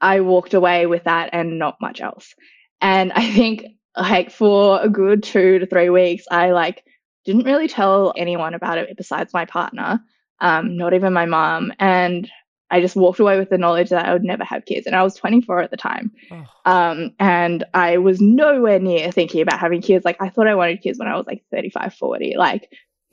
[0.00, 2.34] I walked away with that and not much else.
[2.80, 3.64] And I think
[3.96, 6.84] like for a good two to three weeks, I like
[7.24, 10.00] didn't really tell anyone about it besides my partner,
[10.40, 11.72] um, not even my mom.
[11.78, 12.30] And
[12.70, 14.86] I just walked away with the knowledge that I would never have kids.
[14.86, 16.12] And I was 24 at the time.
[16.30, 16.44] Oh.
[16.64, 20.04] Um, and I was nowhere near thinking about having kids.
[20.04, 22.34] Like I thought I wanted kids when I was like 35, 40.
[22.36, 22.68] Like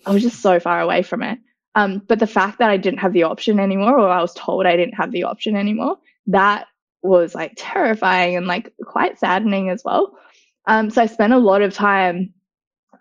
[0.06, 1.40] I was just so far away from it.
[1.76, 4.66] Um, but the fact that I didn't have the option anymore, or I was told
[4.66, 6.68] I didn't have the option anymore, that
[7.02, 10.18] was like terrifying and like quite saddening as well.
[10.66, 12.34] Um, so I spent a lot of time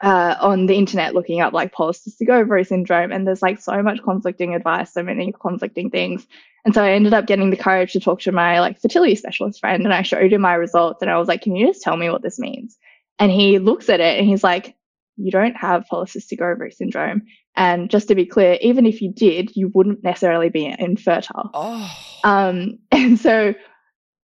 [0.02, 4.02] uh, on the internet looking up like polycystic ovary syndrome, and there's like so much
[4.02, 6.26] conflicting advice, so many conflicting things.
[6.64, 9.60] And so I ended up getting the courage to talk to my like fertility specialist
[9.60, 11.96] friend, and I showed him my results, and I was like, "Can you just tell
[11.96, 12.76] me what this means?"
[13.18, 14.74] And he looks at it and he's like,
[15.16, 17.22] "You don't have polycystic ovary syndrome."
[17.54, 21.50] And just to be clear, even if you did, you wouldn't necessarily be infertile.
[21.54, 21.90] Oh.
[22.24, 23.54] Um, and so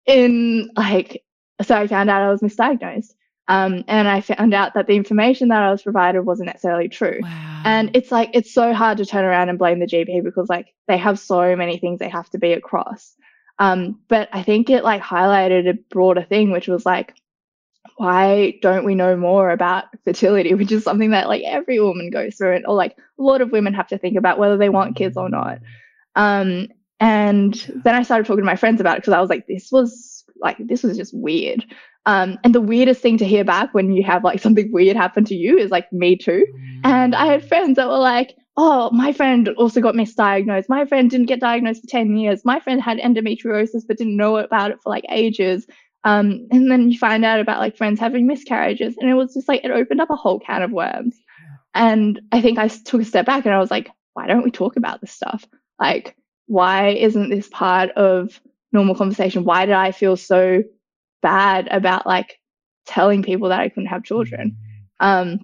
[0.06, 1.24] in like,
[1.62, 3.14] so I found out I was misdiagnosed.
[3.48, 7.20] Um, and I found out that the information that I was provided wasn't necessarily true.
[7.22, 7.62] Wow.
[7.64, 10.74] And it's like, it's so hard to turn around and blame the GP because like
[10.88, 13.14] they have so many things they have to be across.
[13.58, 17.14] Um, but I think it like highlighted a broader thing, which was like,
[17.96, 22.36] why don't we know more about fertility, which is something that like every woman goes
[22.36, 24.96] through, and, or like a lot of women have to think about whether they want
[24.96, 25.60] kids or not.
[26.14, 27.54] Um, and
[27.84, 30.24] then I started talking to my friends about it because I was like, this was
[30.40, 31.64] like, this was just weird.
[32.06, 35.24] Um, and the weirdest thing to hear back when you have like something weird happen
[35.26, 36.46] to you is like, me too.
[36.84, 40.68] And I had friends that were like, oh, my friend also got misdiagnosed.
[40.68, 42.44] My friend didn't get diagnosed for 10 years.
[42.44, 45.66] My friend had endometriosis but didn't know about it for like ages.
[46.04, 48.96] Um, and then you find out about like friends having miscarriages.
[48.98, 51.18] And it was just like, it opened up a whole can of worms.
[51.74, 54.50] And I think I took a step back and I was like, why don't we
[54.50, 55.44] talk about this stuff?
[55.78, 56.16] Like,
[56.46, 58.40] why isn't this part of
[58.72, 59.44] normal conversation?
[59.44, 60.62] Why did I feel so
[61.22, 62.38] bad about like
[62.86, 64.56] telling people that I couldn't have children?
[65.00, 65.40] Um,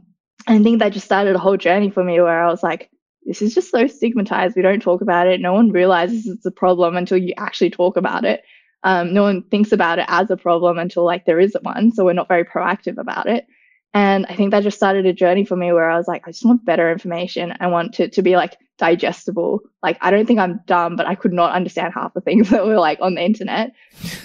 [0.47, 2.91] I think that just started a whole journey for me where I was like,
[3.25, 4.57] this is just so stigmatized.
[4.57, 5.41] We don't talk about it.
[5.41, 8.43] No one realizes it's a problem until you actually talk about it.
[8.85, 11.93] Um, no one thinks about it as a problem until like there isn't one.
[11.93, 13.47] So we're not very proactive about it.
[13.95, 16.33] And I think that just started a journey for me where I was like, I
[16.33, 17.55] just want better information.
[17.61, 19.61] I want it to be like digestible.
[19.83, 22.67] Like, I don't think I'm dumb, but I could not understand half the things that
[22.67, 23.73] were like on the internet.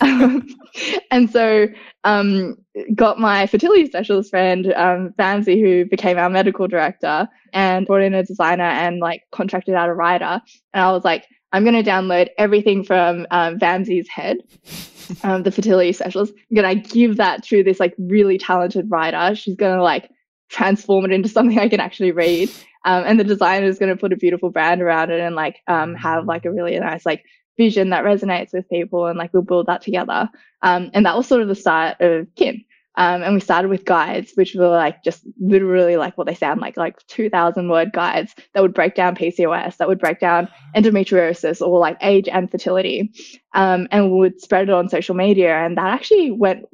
[0.02, 0.48] Um,
[1.12, 1.68] and so,
[2.04, 2.56] um,
[2.96, 8.14] got my fertility specialist friend, um, Vamsy, who became our medical director and brought in
[8.14, 10.42] a designer and like contracted out a writer.
[10.74, 14.38] And I was like, I'm going to download everything from um, Vamsy's head,
[15.24, 16.34] um, the fertility specialist.
[16.50, 19.36] I'm going to give that to this like really talented writer.
[19.36, 20.10] She's going to like
[20.50, 22.50] transform it into something I can actually read.
[22.88, 25.62] Um, and the designer is going to put a beautiful brand around it and like
[25.68, 27.26] um, have like a really nice like
[27.58, 30.30] vision that resonates with people and like we'll build that together.
[30.62, 32.64] Um, and that was sort of the start of Kin.
[32.98, 36.62] Um, and we started with guides, which were like just literally like what they sound
[36.62, 41.62] like, like 2000 word guides that would break down PCOS, that would break down endometriosis
[41.62, 43.12] or like age and fertility.
[43.54, 45.56] Um, and we would spread it on social media.
[45.56, 46.66] And that actually went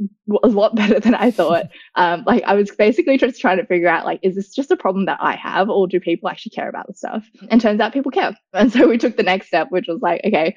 [0.43, 1.65] a lot better than I thought.
[1.95, 4.77] Um, like I was basically just trying to figure out like, is this just a
[4.77, 7.29] problem that I have or do people actually care about the stuff?
[7.49, 8.36] And turns out people care.
[8.53, 10.55] And so we took the next step, which was like, okay,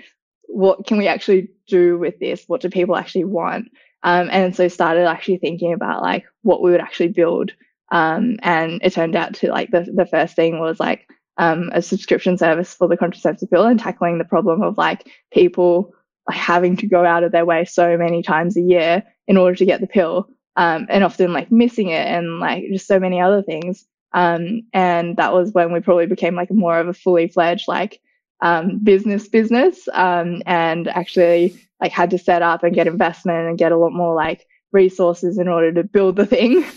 [0.49, 2.45] what can we actually do with this?
[2.47, 3.69] What do people actually want?
[4.07, 7.51] Um, and so started actually thinking about like what we would actually build.
[7.91, 11.83] Um, and it turned out to like the, the first thing was like um, a
[11.83, 15.93] subscription service for the contraceptive pill and tackling the problem of like people
[16.29, 19.57] like having to go out of their way so many times a year in order
[19.57, 20.29] to get the pill.
[20.55, 23.85] Um, and often like missing it and like just so many other things.
[24.13, 28.01] Um, and that was when we probably became like more of a fully fledged like
[28.41, 33.73] um, business business and actually like had to set up and get investment and get
[33.73, 36.65] a lot more like resources in order to build the thing.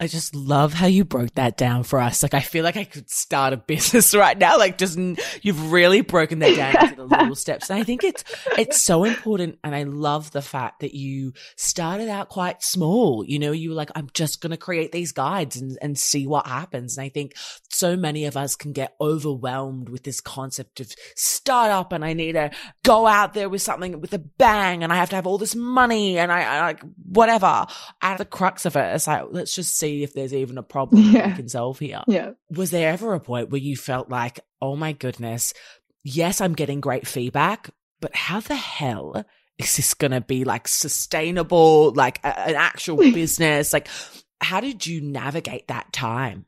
[0.00, 2.22] I just love how you broke that down for us.
[2.22, 4.56] Like, I feel like I could start a business right now.
[4.56, 4.96] Like, just
[5.42, 7.68] you've really broken that down into the little steps.
[7.68, 8.22] And I think it's,
[8.56, 9.58] it's so important.
[9.64, 13.24] And I love the fact that you started out quite small.
[13.26, 16.28] You know, you were like, I'm just going to create these guides and, and see
[16.28, 16.96] what happens.
[16.96, 17.34] And I think
[17.70, 22.14] so many of us can get overwhelmed with this concept of start up and I
[22.14, 22.50] need to
[22.82, 25.54] go out there with something with a bang and I have to have all this
[25.54, 27.66] money and I, I like whatever.
[28.00, 31.02] At the crux of it, it's like, let's just see if there's even a problem
[31.02, 31.28] yeah.
[31.28, 32.02] we can solve here.
[32.06, 32.32] Yeah.
[32.50, 35.52] Was there ever a point where you felt like, oh my goodness,
[36.02, 37.70] yes, I'm getting great feedback,
[38.00, 39.24] but how the hell
[39.58, 43.72] is this going to be like sustainable, like a, an actual business?
[43.72, 43.88] Like,
[44.40, 46.46] how did you navigate that time?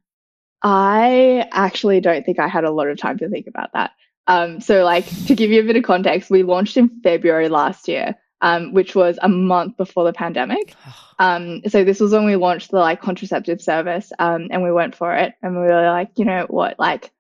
[0.63, 3.93] I actually don't think I had a lot of time to think about that.
[4.27, 7.89] Um, so, like, to give you a bit of context, we launched in February last
[7.89, 10.75] year um, which was a month before the pandemic.
[11.21, 14.95] Um, so this was when we launched the like contraceptive service, um, and we went
[14.95, 17.11] for it, and we were like, you know what, like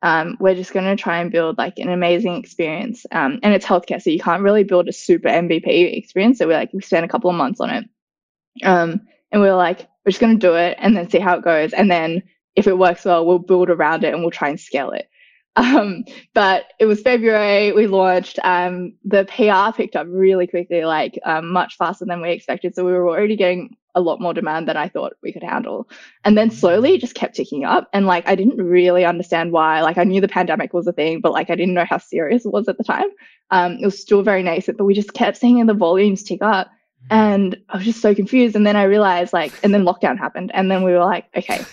[0.00, 3.04] um, we're just going to try and build like an amazing experience.
[3.10, 6.38] Um, and it's healthcare, so you can't really build a super MVP experience.
[6.38, 7.84] So we like we spent a couple of months on it,
[8.62, 9.00] um,
[9.32, 11.42] and we are like, we're just going to do it and then see how it
[11.42, 12.22] goes, and then
[12.58, 15.08] if it works well, we'll build around it and we'll try and scale it.
[15.54, 16.04] Um,
[16.34, 18.40] but it was February, we launched.
[18.42, 22.74] Um, the PR picked up really quickly, like um, much faster than we expected.
[22.74, 25.88] So we were already getting a lot more demand than I thought we could handle.
[26.24, 27.88] And then slowly it just kept ticking up.
[27.92, 29.82] And like, I didn't really understand why.
[29.82, 32.44] Like, I knew the pandemic was a thing, but like, I didn't know how serious
[32.44, 33.08] it was at the time.
[33.50, 36.70] Um, it was still very nascent, but we just kept seeing the volumes tick up.
[37.10, 38.54] And I was just so confused.
[38.56, 40.50] And then I realized, like, and then lockdown happened.
[40.52, 41.64] And then we were like, okay,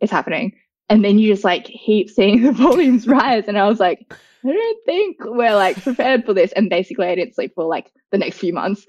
[0.00, 0.52] it's happening.
[0.88, 3.44] And then you just like keep seeing the volumes rise.
[3.48, 4.12] And I was like,
[4.44, 6.52] I don't think we're like prepared for this.
[6.52, 8.86] And basically, I didn't sleep for like the next few months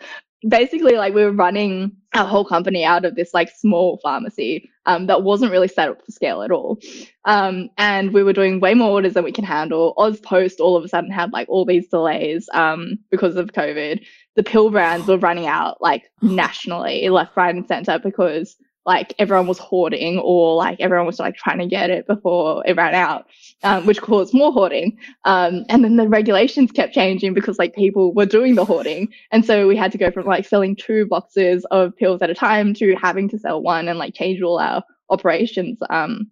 [0.47, 5.07] basically like we were running our whole company out of this like small pharmacy um,
[5.07, 6.79] that wasn't really set up for scale at all.
[7.25, 9.93] Um, and we were doing way more orders than we can handle.
[9.97, 14.05] Oz Post all of a sudden had like all these delays um, because of COVID.
[14.35, 19.47] The pill brands were running out like nationally, left, right, and center because like everyone
[19.47, 23.25] was hoarding or like everyone was like trying to get it before it ran out,
[23.63, 24.97] um, which caused more hoarding.
[25.23, 29.11] Um, and then the regulations kept changing because like people were doing the hoarding.
[29.31, 32.35] And so we had to go from like selling two boxes of pills at a
[32.35, 36.29] time to having to sell one and like change all our operations, um,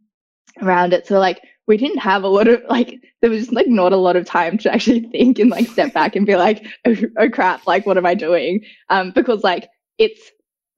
[0.61, 1.07] around it.
[1.07, 3.97] So like we didn't have a lot of like there was just, like not a
[3.97, 7.29] lot of time to actually think and like step back and be like oh, oh
[7.29, 10.31] crap like what am i doing um because like it's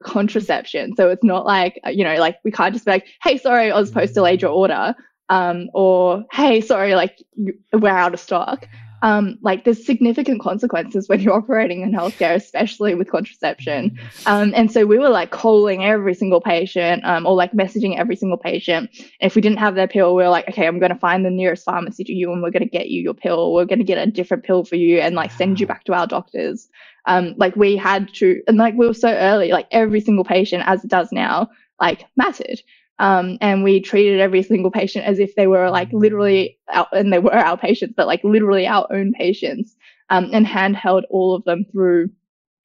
[0.04, 0.96] contraception.
[0.96, 3.72] So it's not like, uh, you know, like we can't just be like, hey, sorry,
[3.72, 4.96] I was supposed to delayed your order.
[5.30, 7.22] Um, or hey, sorry, like
[7.74, 8.68] we're out of stock.
[9.02, 14.00] Um, like there's significant consequences when you're operating in healthcare, especially with contraception.
[14.26, 18.16] Um, and so we were like calling every single patient, um, or like messaging every
[18.16, 18.90] single patient.
[18.98, 21.26] And if we didn't have their pill, we are like, okay, I'm going to find
[21.26, 23.54] the nearest pharmacy to you and we're going to get you your pill.
[23.54, 25.94] We're going to get a different pill for you and like send you back to
[25.94, 26.68] our doctors
[27.08, 30.64] um, like we had to, and like we were so early, like every single patient,
[30.66, 31.50] as it does now,
[31.80, 32.62] like mattered.
[32.98, 36.58] Um, and we treated every single patient as if they were like literally
[36.94, 39.76] and they were our patients, but like literally our own patients,
[40.10, 42.10] um, and handheld all of them through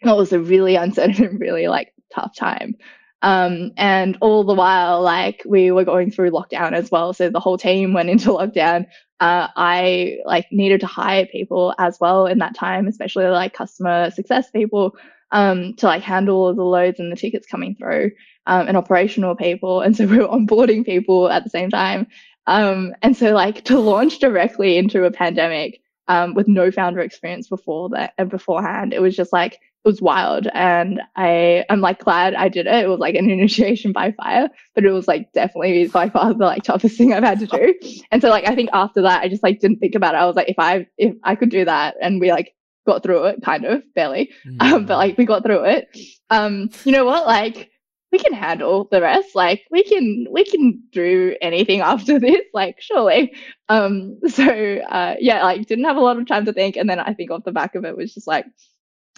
[0.03, 2.77] what was a really uncertain and really like tough time.
[3.23, 7.13] Um, and all the while, like we were going through lockdown as well.
[7.13, 8.87] So the whole team went into lockdown
[9.21, 14.11] uh, I like needed to hire people as well in that time, especially like customer
[14.11, 14.97] success people,
[15.31, 18.13] um, to like handle the loads and the tickets coming through,
[18.47, 19.83] um, and operational people.
[19.83, 22.07] And so we were onboarding people at the same time.
[22.47, 27.49] Um, and so like to launch directly into a pandemic, um, with no founder experience
[27.49, 32.01] before that and beforehand, it was just like, it was wild and I I'm like
[32.01, 32.85] glad I did it.
[32.85, 36.45] It was like an initiation by fire, but it was like definitely by far the
[36.45, 37.75] like toughest thing I've had to do.
[38.11, 40.19] And so like I think after that I just like didn't think about it.
[40.19, 42.55] I was like if I if I could do that and we like
[42.87, 44.31] got through it kind of barely.
[44.47, 44.57] Mm.
[44.61, 45.89] Um, but like we got through it.
[46.29, 47.71] Um you know what like
[48.13, 52.77] we can handle the rest like we can we can do anything after this like
[52.81, 53.33] surely
[53.69, 56.99] um so uh yeah like didn't have a lot of time to think and then
[56.99, 58.47] i think off the back of it was just like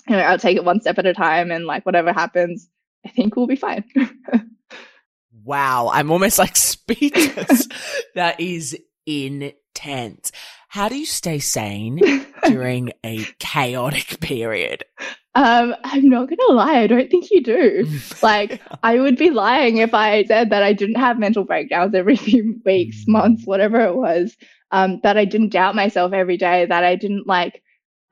[0.09, 2.69] you know, I'll take it one step at a time and like whatever happens,
[3.07, 3.85] I think we'll be fine.
[5.45, 5.91] wow.
[5.93, 7.69] I'm almost like speechless.
[8.15, 8.77] that is
[9.07, 10.33] intense.
[10.69, 12.01] How do you stay sane
[12.45, 14.85] during a chaotic period?
[15.35, 17.87] Um, I'm not gonna lie, I don't think you do.
[18.23, 22.17] like, I would be lying if I said that I didn't have mental breakdowns every
[22.17, 23.09] few weeks, mm.
[23.09, 24.37] months, whatever it was.
[24.71, 27.62] Um, that I didn't doubt myself every day, that I didn't like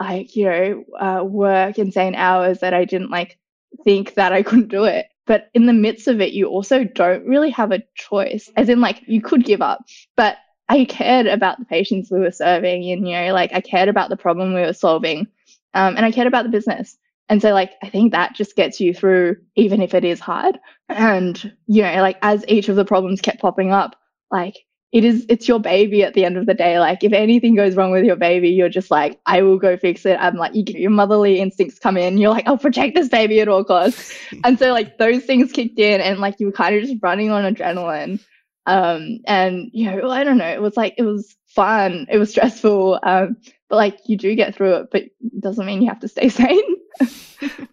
[0.01, 3.38] like, you know, uh, work insane hours that I didn't like
[3.84, 5.07] think that I couldn't do it.
[5.26, 8.80] But in the midst of it, you also don't really have a choice, as in,
[8.80, 9.84] like, you could give up.
[10.16, 10.38] But
[10.68, 14.09] I cared about the patients we were serving, and, you know, like, I cared about
[14.09, 15.28] the problem we were solving,
[15.74, 16.96] um, and I cared about the business.
[17.28, 20.59] And so, like, I think that just gets you through, even if it is hard.
[20.88, 23.94] And, you know, like, as each of the problems kept popping up,
[24.32, 24.57] like,
[24.93, 26.80] it is it's your baby at the end of the day.
[26.80, 30.05] Like if anything goes wrong with your baby you're just like i will go fix
[30.05, 30.18] it.
[30.20, 32.18] I'm like you, get your motherly instincts come in.
[32.18, 34.12] You're like i'll protect this baby at all costs.
[34.45, 37.30] And so like those things kicked in and like you were kind of just running
[37.30, 38.20] on adrenaline.
[38.66, 40.49] Um and you know i don't know.
[40.49, 42.07] It was like it was fun.
[42.11, 42.99] It was stressful.
[43.03, 43.36] Um
[43.68, 46.28] but like you do get through it but it doesn't mean you have to stay
[46.41, 46.76] sane.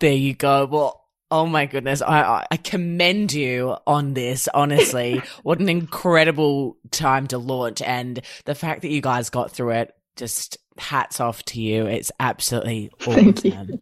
[0.00, 0.66] There you go.
[0.66, 1.01] Well
[1.32, 2.02] Oh my goodness.
[2.02, 5.22] I, I commend you on this, honestly.
[5.42, 7.80] what an incredible time to launch.
[7.80, 11.86] And the fact that you guys got through it, just hats off to you.
[11.86, 13.80] It's absolutely awesome.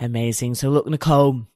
[0.00, 0.56] Amazing.
[0.56, 1.46] So look, Nicole,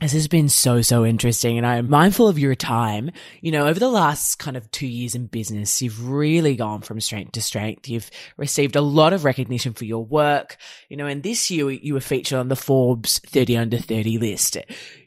[0.00, 1.56] This has been so, so interesting.
[1.56, 3.12] And I'm mindful of your time.
[3.40, 7.00] You know, over the last kind of two years in business, you've really gone from
[7.00, 7.88] strength to strength.
[7.88, 10.56] You've received a lot of recognition for your work.
[10.88, 14.56] You know, and this year you were featured on the Forbes 30 under 30 list.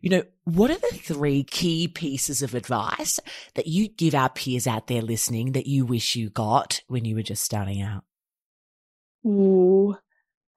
[0.01, 3.19] You know, what are the three key pieces of advice
[3.55, 7.15] that you give our peers out there listening that you wish you got when you
[7.15, 8.05] were just starting out?
[9.25, 9.97] Ooh,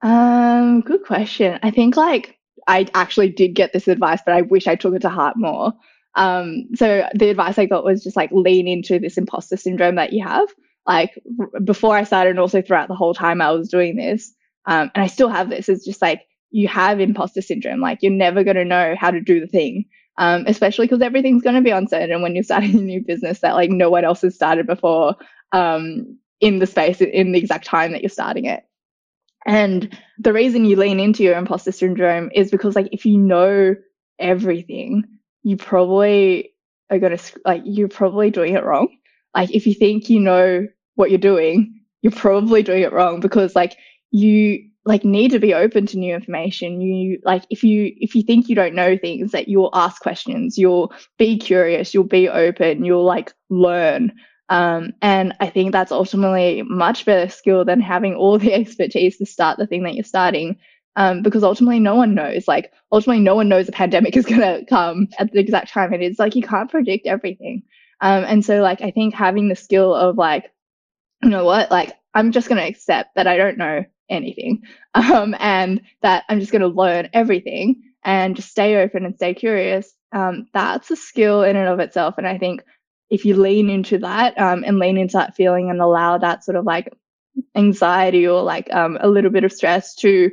[0.01, 1.59] um, good question.
[1.61, 2.37] I think like
[2.67, 5.73] I actually did get this advice, but I wish I took it to heart more.
[6.15, 10.13] Um, so the advice I got was just like lean into this imposter syndrome that
[10.13, 10.49] you have.
[10.85, 14.33] Like r- before I started, and also throughout the whole time I was doing this,
[14.65, 15.69] um, and I still have this.
[15.69, 17.79] It's just like you have imposter syndrome.
[17.79, 19.85] Like you're never going to know how to do the thing,
[20.17, 23.55] um, especially because everything's going to be uncertain when you're starting a new business that
[23.55, 25.15] like no one else has started before
[25.53, 28.63] um, in the space in the exact time that you're starting it.
[29.45, 33.75] And the reason you lean into your imposter syndrome is because like if you know
[34.19, 35.03] everything,
[35.43, 36.53] you probably
[36.89, 38.87] are going to like you're probably doing it wrong.
[39.35, 43.55] Like if you think you know what you're doing, you're probably doing it wrong because
[43.55, 43.77] like
[44.11, 46.81] you like need to be open to new information.
[46.81, 50.57] You like if you if you think you don't know things that you'll ask questions,
[50.57, 54.11] you'll be curious, you'll be open, you'll like learn.
[54.51, 59.25] Um, and I think that's ultimately much better skill than having all the expertise to
[59.25, 60.57] start the thing that you're starting.
[60.97, 62.49] Um, because ultimately no one knows.
[62.49, 66.01] Like ultimately no one knows a pandemic is gonna come at the exact time it
[66.01, 66.19] is.
[66.19, 67.63] Like you can't predict everything.
[68.01, 70.51] Um, and so like I think having the skill of like,
[71.23, 74.63] you know what, like I'm just gonna accept that I don't know anything,
[74.95, 79.93] um, and that I'm just gonna learn everything and just stay open and stay curious.
[80.11, 82.15] Um, that's a skill in and of itself.
[82.17, 82.63] And I think
[83.11, 86.55] if you lean into that um, and lean into that feeling and allow that sort
[86.55, 86.91] of like
[87.55, 90.31] anxiety or like um, a little bit of stress to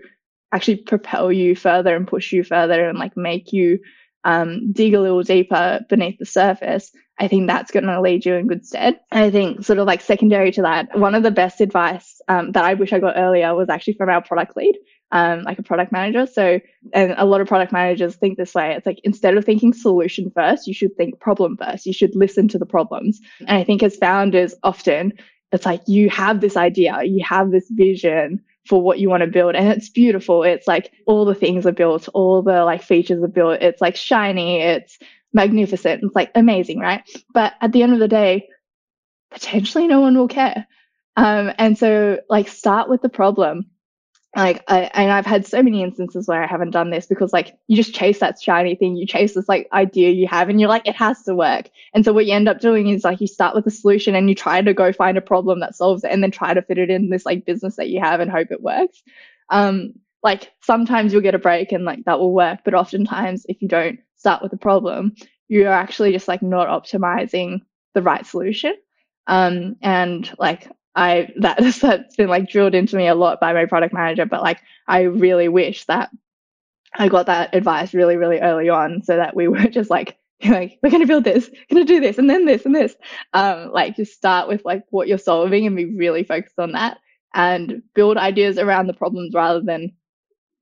[0.53, 3.79] actually propel you further and push you further and like make you
[4.24, 8.35] um, dig a little deeper beneath the surface, I think that's going to lead you
[8.35, 9.01] in good stead.
[9.11, 12.64] I think sort of like secondary to that, one of the best advice um, that
[12.64, 14.76] I wish I got earlier was actually from our product lead
[15.11, 16.27] um, like a product manager.
[16.27, 16.61] So,
[16.93, 18.75] and a lot of product managers think this way.
[18.75, 21.87] It's like instead of thinking solution first, you should think problem first.
[21.87, 23.21] You should listen to the problems.
[23.41, 25.13] And I think as founders, often
[25.53, 29.27] it's like you have this idea, you have this vision for what you want to
[29.27, 30.43] build, and it's beautiful.
[30.43, 33.63] It's like all the things are built, all the like features are built.
[33.63, 34.99] It's like shiny, it's
[35.33, 37.03] magnificent, it's like amazing, right?
[37.33, 38.49] But at the end of the day,
[39.31, 40.67] potentially no one will care.
[41.17, 43.71] Um, and so like start with the problem
[44.37, 47.57] like I, and I've had so many instances where I haven't done this because like
[47.66, 50.68] you just chase that shiny thing, you chase this like idea you have and you're
[50.68, 51.70] like, it has to work.
[51.95, 54.29] And so what you end up doing is like you start with a solution and
[54.29, 56.79] you try to go find a problem that solves it and then try to fit
[56.79, 59.03] it in this like business that you have and hope it works.
[59.49, 63.62] Um, like sometimes you'll get a break and like that will work, but oftentimes if
[63.62, 65.14] you don't start with a problem,
[65.49, 67.62] you're actually just like not optimizing
[67.95, 68.74] the right solution.
[69.26, 73.66] Um, and like I that that's been like drilled into me a lot by my
[73.66, 76.11] product manager, but like I really wish that
[76.94, 80.78] I got that advice really, really early on so that we were just like, like,
[80.82, 82.96] we're gonna build this, gonna do this, and then this and this.
[83.32, 86.99] Um, like just start with like what you're solving and be really focused on that
[87.34, 89.92] and build ideas around the problems rather than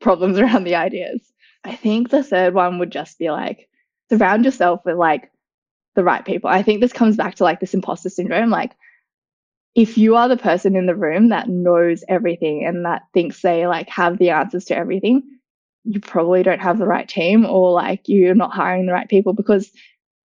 [0.01, 1.33] problems around the ideas.
[1.65, 3.69] I think the third one would just be like
[4.11, 5.31] surround yourself with like
[5.95, 6.51] the right people.
[6.51, 8.51] I think this comes back to like this imposter syndrome.
[8.51, 8.73] Like
[9.77, 13.67] if you are the person in the room that knows everything and that thinks they
[13.67, 15.23] like have the answers to everything,
[15.85, 19.35] you probably don't have the right team or like you're not hiring the right people
[19.35, 19.71] because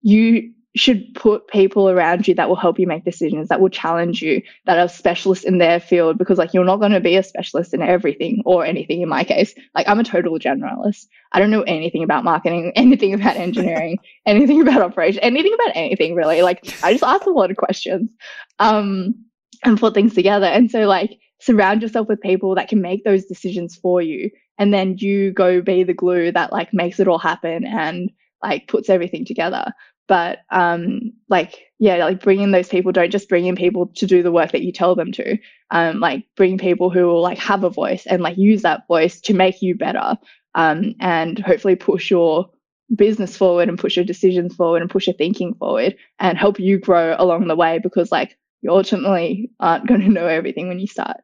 [0.01, 4.21] you should put people around you that will help you make decisions, that will challenge
[4.21, 7.23] you, that are specialists in their field because like you're not going to be a
[7.23, 9.53] specialist in everything or anything in my case.
[9.75, 11.07] Like I'm a total generalist.
[11.33, 16.15] I don't know anything about marketing, anything about engineering, anything about operation, anything about anything
[16.15, 16.41] really.
[16.41, 18.15] Like I just ask a lot of questions.
[18.57, 19.25] Um,
[19.63, 20.45] and put things together.
[20.45, 24.29] And so like surround yourself with people that can make those decisions for you.
[24.57, 28.11] And then you go be the glue that like makes it all happen and
[28.43, 29.71] like puts everything together.
[30.07, 32.91] But um like yeah, like bring in those people.
[32.91, 35.37] Don't just bring in people to do the work that you tell them to.
[35.71, 39.21] Um like bring people who will like have a voice and like use that voice
[39.21, 40.17] to make you better.
[40.53, 42.49] Um and hopefully push your
[42.95, 46.77] business forward and push your decisions forward and push your thinking forward and help you
[46.77, 50.87] grow along the way because like you ultimately aren't going to know everything when you
[50.87, 51.17] start.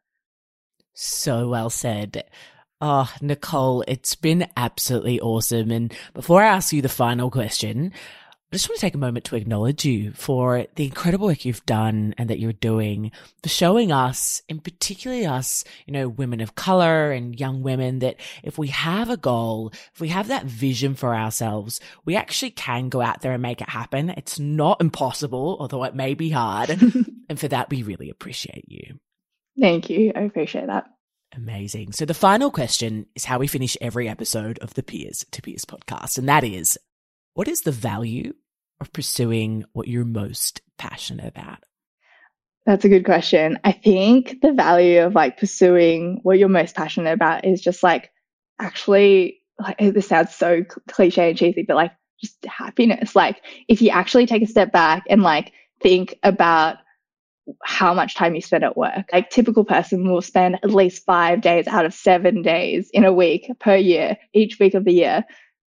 [0.94, 2.24] So well said.
[2.80, 5.72] Oh, Nicole, it's been absolutely awesome.
[5.72, 7.92] And before I ask you the final question,
[8.52, 11.66] I just want to take a moment to acknowledge you for the incredible work you've
[11.66, 13.12] done and that you're doing
[13.44, 18.16] for showing us, in particularly us, you know, women of color and young women that
[18.44, 22.88] if we have a goal, if we have that vision for ourselves, we actually can
[22.88, 24.12] go out there and make it happen.
[24.12, 26.80] It's not impossible, although it may be hard.
[27.30, 29.00] and for that, we really appreciate you.
[29.60, 30.12] Thank you.
[30.16, 30.86] I appreciate that.
[31.36, 31.92] Amazing.
[31.92, 35.66] So the final question is how we finish every episode of the Peers to Peers
[35.66, 36.18] podcast.
[36.18, 36.78] And that is,
[37.34, 38.34] what is the value
[38.80, 41.60] of pursuing what you're most passionate about?
[42.66, 43.60] That's a good question.
[43.64, 48.10] I think the value of like pursuing what you're most passionate about is just like
[48.60, 53.16] actually like this sounds so cliche and cheesy, but like just happiness.
[53.16, 55.52] Like if you actually take a step back and like
[55.82, 56.78] think about
[57.64, 59.10] how much time you spend at work.
[59.12, 63.14] Like typical person will spend at least five days out of seven days in a
[63.14, 65.26] week per year, each week of the year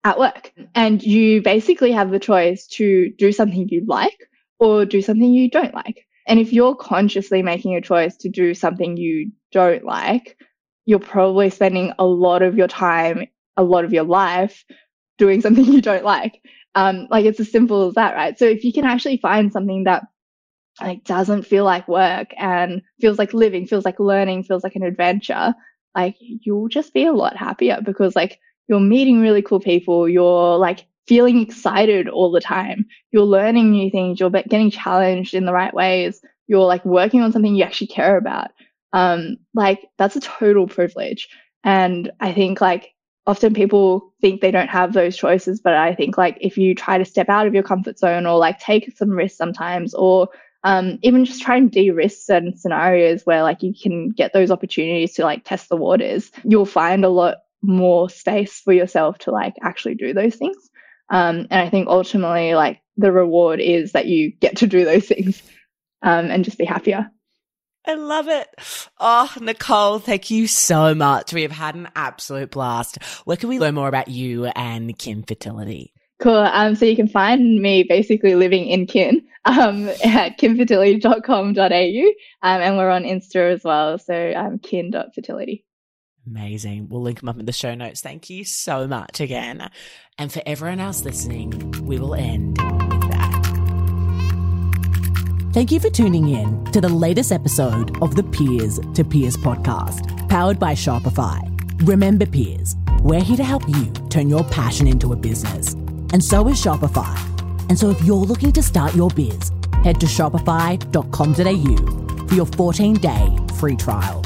[0.05, 0.53] at work.
[0.75, 5.51] And you basically have the choice to do something you like or do something you
[5.51, 6.07] don't like.
[6.27, 10.37] And if you're consciously making a choice to do something you don't like,
[10.87, 14.65] you're probably spending a lot of your time, a lot of your life
[15.19, 16.41] doing something you don't like.
[16.75, 18.39] Um, like it's as simple as that, right?
[18.39, 20.05] So if you can actually find something that
[20.81, 24.83] like doesn't feel like work and feels like living, feels like learning, feels like an
[24.83, 25.55] adventure,
[25.95, 30.57] like you'll just be a lot happier because like you're meeting really cool people, you're
[30.57, 35.53] like feeling excited all the time, you're learning new things, you're getting challenged in the
[35.53, 38.51] right ways, you're like working on something you actually care about.
[38.93, 41.29] Um, like that's a total privilege.
[41.65, 42.95] And I think like
[43.27, 46.99] often people think they don't have those choices, but I think like if you try
[46.99, 50.29] to step out of your comfort zone or like take some risks sometimes or
[50.63, 55.15] um, even just try and de-risk certain scenarios where like you can get those opportunities
[55.15, 59.55] to like test the waters, you'll find a lot more space for yourself to like
[59.63, 60.71] actually do those things.
[61.09, 65.07] Um, and I think ultimately like the reward is that you get to do those
[65.07, 65.43] things
[66.03, 67.11] um, and just be happier.
[67.87, 68.47] I love it.
[68.99, 71.33] Oh, Nicole, thank you so much.
[71.33, 73.03] We have had an absolute blast.
[73.25, 75.95] Where can we learn more about you and Kin Fertility?
[76.21, 76.35] Cool.
[76.35, 81.63] Um, so you can find me basically living in kin um, at kinfertility.com.au.
[81.63, 83.99] Um, and we're on Insta as well.
[83.99, 85.65] So um, kin.fertility.
[86.27, 86.89] Amazing.
[86.91, 88.03] We'll link them up in the show notes.
[88.03, 89.71] Thank you so much again.
[90.19, 93.41] And for everyone else listening, we will end with that.
[95.55, 100.29] Thank you for tuning in to the latest episode of the Peers to Peers podcast,
[100.29, 101.41] powered by Shopify.
[101.89, 105.75] Remember, peers, we're here to help you turn your passion into a business
[106.13, 107.17] and so is Shopify.
[107.69, 109.53] And so if you're looking to start your biz,
[109.85, 114.23] head to shopify.com.au for your 14 day free trial.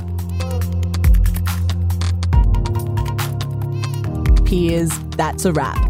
[4.44, 5.80] Peers, that's a wrap.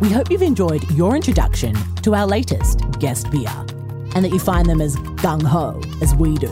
[0.00, 3.52] We hope you've enjoyed your introduction to our latest guest beer
[4.14, 6.48] and that you find them as gung ho as we do,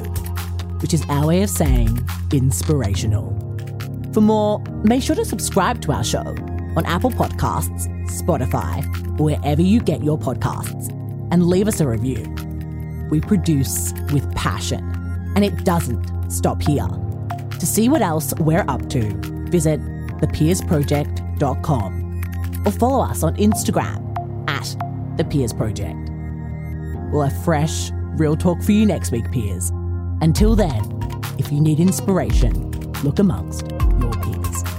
[0.80, 3.30] which is our way of saying inspirational.
[4.12, 6.36] For more, make sure to subscribe to our show
[6.76, 7.90] on Apple Podcasts,
[8.22, 8.84] Spotify,
[9.18, 10.90] wherever you get your podcasts,
[11.30, 12.22] and leave us a review.
[13.10, 14.82] We produce with passion,
[15.36, 16.88] and it doesn't stop here.
[17.50, 19.14] To see what else we're up to,
[19.50, 19.80] visit
[20.20, 22.04] thepeersproject.com
[22.66, 24.76] or follow us on Instagram at
[25.16, 25.96] the Peers Project.
[27.12, 29.70] We'll have fresh, real talk for you next week, peers.
[30.20, 30.82] Until then,
[31.38, 32.70] if you need inspiration,
[33.02, 34.73] look amongst your peers.